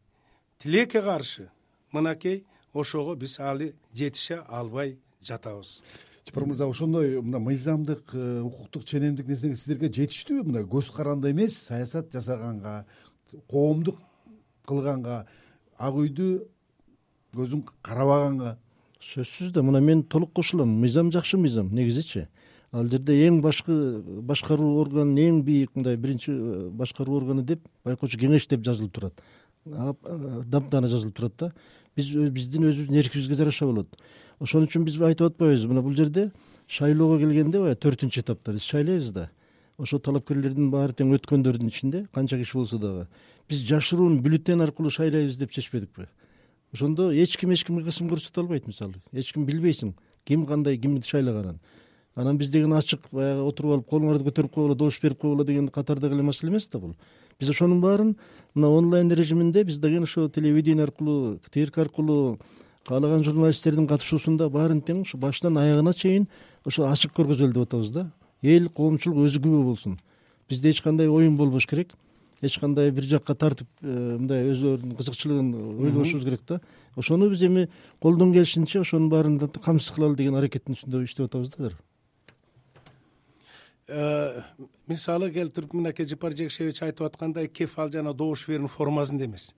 Тилекке 0.58 1.02
каршы 1.02 1.50
мынакей 1.92 2.44
ошого 2.72 3.14
биз 3.14 3.38
али 3.40 3.74
жетише 3.94 4.42
албай 4.48 4.98
жатабыз. 5.22 5.82
Жапар 6.26 6.46
мырза 6.46 6.66
ошондой 6.66 7.20
мына 7.20 7.38
мыйзамдык 7.38 8.14
э, 8.14 8.40
укуктук 8.40 8.84
ченемдик 8.84 9.26
нерселер 9.28 9.56
сиздерге 9.56 9.90
жетиштүүбү 9.92 10.48
мына 10.48 10.64
көз 10.64 10.90
каранды 10.94 11.30
эмес 11.30 11.58
саясат 11.66 12.12
жасаганга 12.12 12.86
коомдук 13.50 13.98
кылганга 14.66 15.26
ак 15.76 15.94
үйдү 15.94 16.46
көзүн 17.36 17.66
карабаганга 17.82 18.56
сөзсүз 19.00 19.52
да 19.52 19.62
мына 19.62 19.80
мен 19.80 20.02
толук 20.02 20.32
кошулам. 20.32 20.72
Мыйзам 20.80 21.12
жакшы 21.12 21.36
мыйзам 21.36 21.74
негизичи 21.74 22.28
ал 22.74 22.88
жерде 22.90 23.14
эң 23.28 23.38
башкы 23.42 23.74
башкаруу 24.26 24.80
орган 24.82 25.12
эң 25.14 25.42
бийик 25.46 25.70
мындай 25.76 25.96
биринчи 25.96 26.32
э, 26.32 26.68
башкаруу 26.74 27.20
органы 27.20 27.44
деп 27.46 27.62
байкоочу 27.86 28.18
кеңеш 28.18 28.48
деп 28.50 28.64
жазылып 28.66 28.92
турат. 28.92 29.22
Даптаана 29.64 30.90
жазылып 30.90 31.14
турат 31.14 31.36
да. 31.38 31.52
Биз 31.96 32.10
биздин 32.34 32.66
өзүбүздүн 32.66 32.98
эркибизге 32.98 33.38
жараша 33.38 33.68
болот. 33.70 33.94
Ошон 34.40 34.66
үчүн 34.66 34.84
биз 34.88 34.98
айтып 34.98 35.30
атпайбызбы 35.30 35.70
мына 35.70 35.84
бул 35.86 35.94
жерде 35.94 36.32
шайлоого 36.66 37.20
келгенде 37.22 37.62
баягы 37.62 37.78
төртүнчү 37.84 38.24
этапта 38.24 38.56
биз 38.56 38.66
шайлайбыз 38.66 39.12
да. 39.14 39.28
Ошол 39.78 40.02
талапкерлердин 40.02 40.72
баары 40.74 40.98
тең 40.98 41.14
өткөндөрдүн 41.14 41.70
ичинде 41.70 42.08
канча 42.12 42.40
киши 42.40 42.58
болсо 42.58 42.78
дагы. 42.82 43.06
Биз 43.48 43.62
жашыруун 43.62 44.18
бюллетень 44.22 44.62
аркылуу 44.62 44.90
шайлайбыз 44.90 45.38
деп 45.38 45.54
чечпедикпи 45.54 46.08
ошондо 46.74 47.12
эч 47.12 47.36
ким 47.38 47.52
эч 47.54 47.64
кимге 47.64 47.84
кысым 47.84 48.08
көрсөтө 48.10 48.42
албайт 48.42 48.66
мисалы. 48.66 48.98
Эч 49.12 49.32
ким 49.32 49.46
билбейсиң 49.46 49.94
ким 50.26 50.44
кандай 50.46 50.76
кимди 50.78 51.06
шайлаганын 51.06 51.60
анан 52.16 52.38
биз 52.38 52.50
деген 52.50 52.72
ачык 52.72 53.08
баягы 53.12 53.42
отуруп 53.42 53.72
алып 53.72 53.88
колуңарды 53.90 54.24
көтөрүп 54.28 54.52
койгула 54.54 54.74
добуш 54.74 55.00
берип 55.02 55.18
койгула 55.18 55.44
деген 55.44 55.68
катардагы 55.68 56.14
эле 56.14 56.22
маселе 56.22 56.52
эмес 56.52 56.68
да 56.68 56.78
бул. 56.78 56.94
Биз 57.40 57.50
ошонун 57.50 57.80
баарын 57.80 58.16
мына 58.54 58.68
онлайн 58.68 59.10
режиминде 59.10 59.64
биз 59.64 59.78
деген 59.78 60.02
ошо 60.04 60.28
телевидение 60.28 60.84
аркылуу 60.84 61.38
ктрк 61.38 61.78
аркылуу 61.78 62.38
каалаган 62.86 63.24
журналисттердин 63.24 63.86
катышуусунда 63.86 64.48
баарын 64.48 64.80
тең 64.80 65.02
ушу 65.02 65.18
башынан 65.18 65.58
аягына 65.58 65.92
чейин 65.92 66.28
ошо 66.64 66.86
ачык 66.86 67.12
көргөзөлү 67.16 67.52
деп 67.52 67.66
атабыз 67.66 67.90
да. 67.90 68.10
Эл 68.42 68.68
коомчулук 68.68 69.24
өзү 69.26 69.40
күбө 69.40 69.62
болсун. 69.64 69.98
Бизде 70.48 70.70
эч 70.70 70.82
кандай 70.82 71.08
оюн 71.08 71.36
болбош 71.36 71.66
керек. 71.66 71.94
Эч 72.42 72.58
кандай 72.60 72.90
бир 72.92 73.04
жакка 73.08 73.34
тартып 73.34 73.66
э, 73.80 73.88
мындай 74.18 74.50
өзүлөрүнүн 74.52 74.96
кызыкчылыгын 74.98 75.54
ойлобошубуз 75.80 76.24
керек 76.24 76.44
да. 76.46 76.60
Ошону 76.94 77.30
биз 77.30 77.42
эми 77.42 77.68
колдон 78.02 78.32
келишинче 78.34 78.80
ошонун 78.80 79.08
баарын 79.08 79.38
камсыз 79.38 79.94
кылалы 79.96 80.16
деген 80.16 80.36
аракеттин 80.36 80.76
үстүндө 80.76 81.04
иштеп 81.04 81.30
атабыз 81.30 81.54
да 81.56 81.64
азыр 81.64 81.72
э, 81.72 81.93
мисалы 83.88 85.30
келтирип 85.30 85.74
мынакей 85.74 86.06
жапар 86.08 86.32
жекшебич 86.32 86.80
айтып 86.82 87.04
аткандай 87.04 87.48
кеф 87.48 87.78
ал 87.78 87.90
жана 87.92 88.14
добуш 88.14 88.46
берүүнүн 88.48 88.72
формасында 88.72 89.26
эмес. 89.26 89.54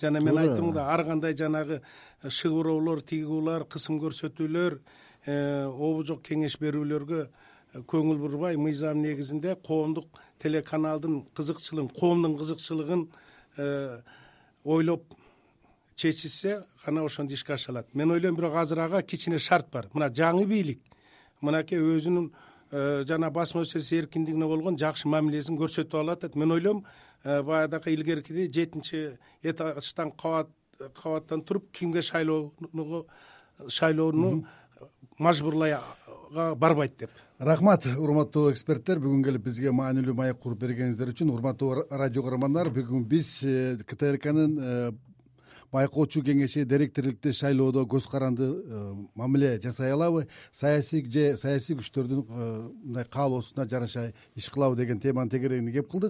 Жана 0.00 0.20
мен 0.20 0.38
айттым 0.38 0.72
да 0.72 0.86
ар 0.94 1.04
кандай 1.04 1.36
жанагы 1.36 1.82
шыгыроолор 2.24 3.02
тыйгуулар 3.02 3.66
кысым 3.68 4.00
көрсөтүүлөр 4.00 4.78
э, 5.26 5.66
обу 5.68 6.02
жок 6.08 6.22
кеңеш 6.24 6.56
берүүлөргө 6.60 7.26
көңүл 7.84 8.18
бурбай. 8.18 8.56
Мыйзам 8.56 9.02
негизинде 9.02 9.56
коомдук 9.56 10.08
телеканалдын 10.40 11.26
кызыкчылыгын 11.36 11.92
коомдун 11.92 12.38
кызыкчылыгын 12.40 13.08
э, 13.58 14.00
ойлоп 14.64 15.04
чечилсе 15.96 16.62
гана 16.86 17.04
ошондо 17.04 17.34
ишке 17.34 17.52
аша 17.52 17.72
алат 17.72 17.94
мен 17.94 18.10
ойлойм 18.10 18.36
бирок 18.36 18.54
азыр 18.56 18.80
ага 18.80 19.02
кичине 19.02 19.38
шарт 19.38 19.68
бар. 19.70 19.90
Мына 19.92 20.08
жаңы 20.08 20.46
бийлик. 20.46 20.80
Мынакей 21.42 21.76
өзүнүн 21.76 22.32
э, 22.32 22.48
жана 22.70 23.30
басма 23.30 23.64
сөз 23.66 23.90
эркиндигине 23.92 24.46
болгон 24.46 24.78
жакшы 24.78 25.08
мамилесин 25.08 25.58
көрсөтүп 25.58 25.96
алып 25.98 26.18
атат 26.18 26.36
мен 26.36 26.52
ойлойм 26.54 26.84
э, 27.24 27.42
баягыдакы 27.42 27.92
илгеркидей 27.94 28.50
жетинчи 28.52 29.18
этаждан 29.42 30.12
кабаттан 30.12 31.42
туруп 31.42 31.70
кимге 31.72 32.02
шайлоону 32.02 33.06
шайлоону 33.68 34.44
мажбурлайга 35.18 35.82
барбайт 36.56 36.96
деп. 36.98 37.10
Рахмат 37.38 37.86
урматтуу 37.86 38.50
эксперттер. 38.52 39.00
Бүгүн 39.00 39.24
келип 39.24 39.44
бизге 39.44 39.72
маанилүү 39.72 40.14
маек 40.14 40.38
куруп 40.38 40.60
бергениңиздер 40.60 41.10
үчүн 41.14 41.30
урматтуу 41.34 41.86
радио 41.90 42.22
каармандар 42.22 42.70
бүгүн 42.70 43.06
биз 43.08 43.40
э, 43.42 43.78
ктркнын 43.88 44.58
э, 44.60 44.90
байкоочу 45.72 46.22
кеңеши 46.26 46.64
директорлукте 46.64 47.32
шайлоодо 47.32 47.84
көз 47.86 48.08
каранды 48.10 48.44
э, 48.44 48.94
мамиле 49.14 49.60
жасай 49.62 49.92
алабы. 49.92 50.26
Саясий 50.52 51.04
же 51.04 51.36
саясий 51.36 51.76
күчтөрдүн 51.76 52.24
мындай 52.28 53.04
каалоосуна 53.04 53.68
жараша 53.68 54.12
иш 54.34 54.50
кылабы 54.50 54.76
деген 54.76 55.00
теманын 55.00 55.30
тегерегинен 55.30 55.72
кеп 55.72 55.90
кылдык 55.90 56.08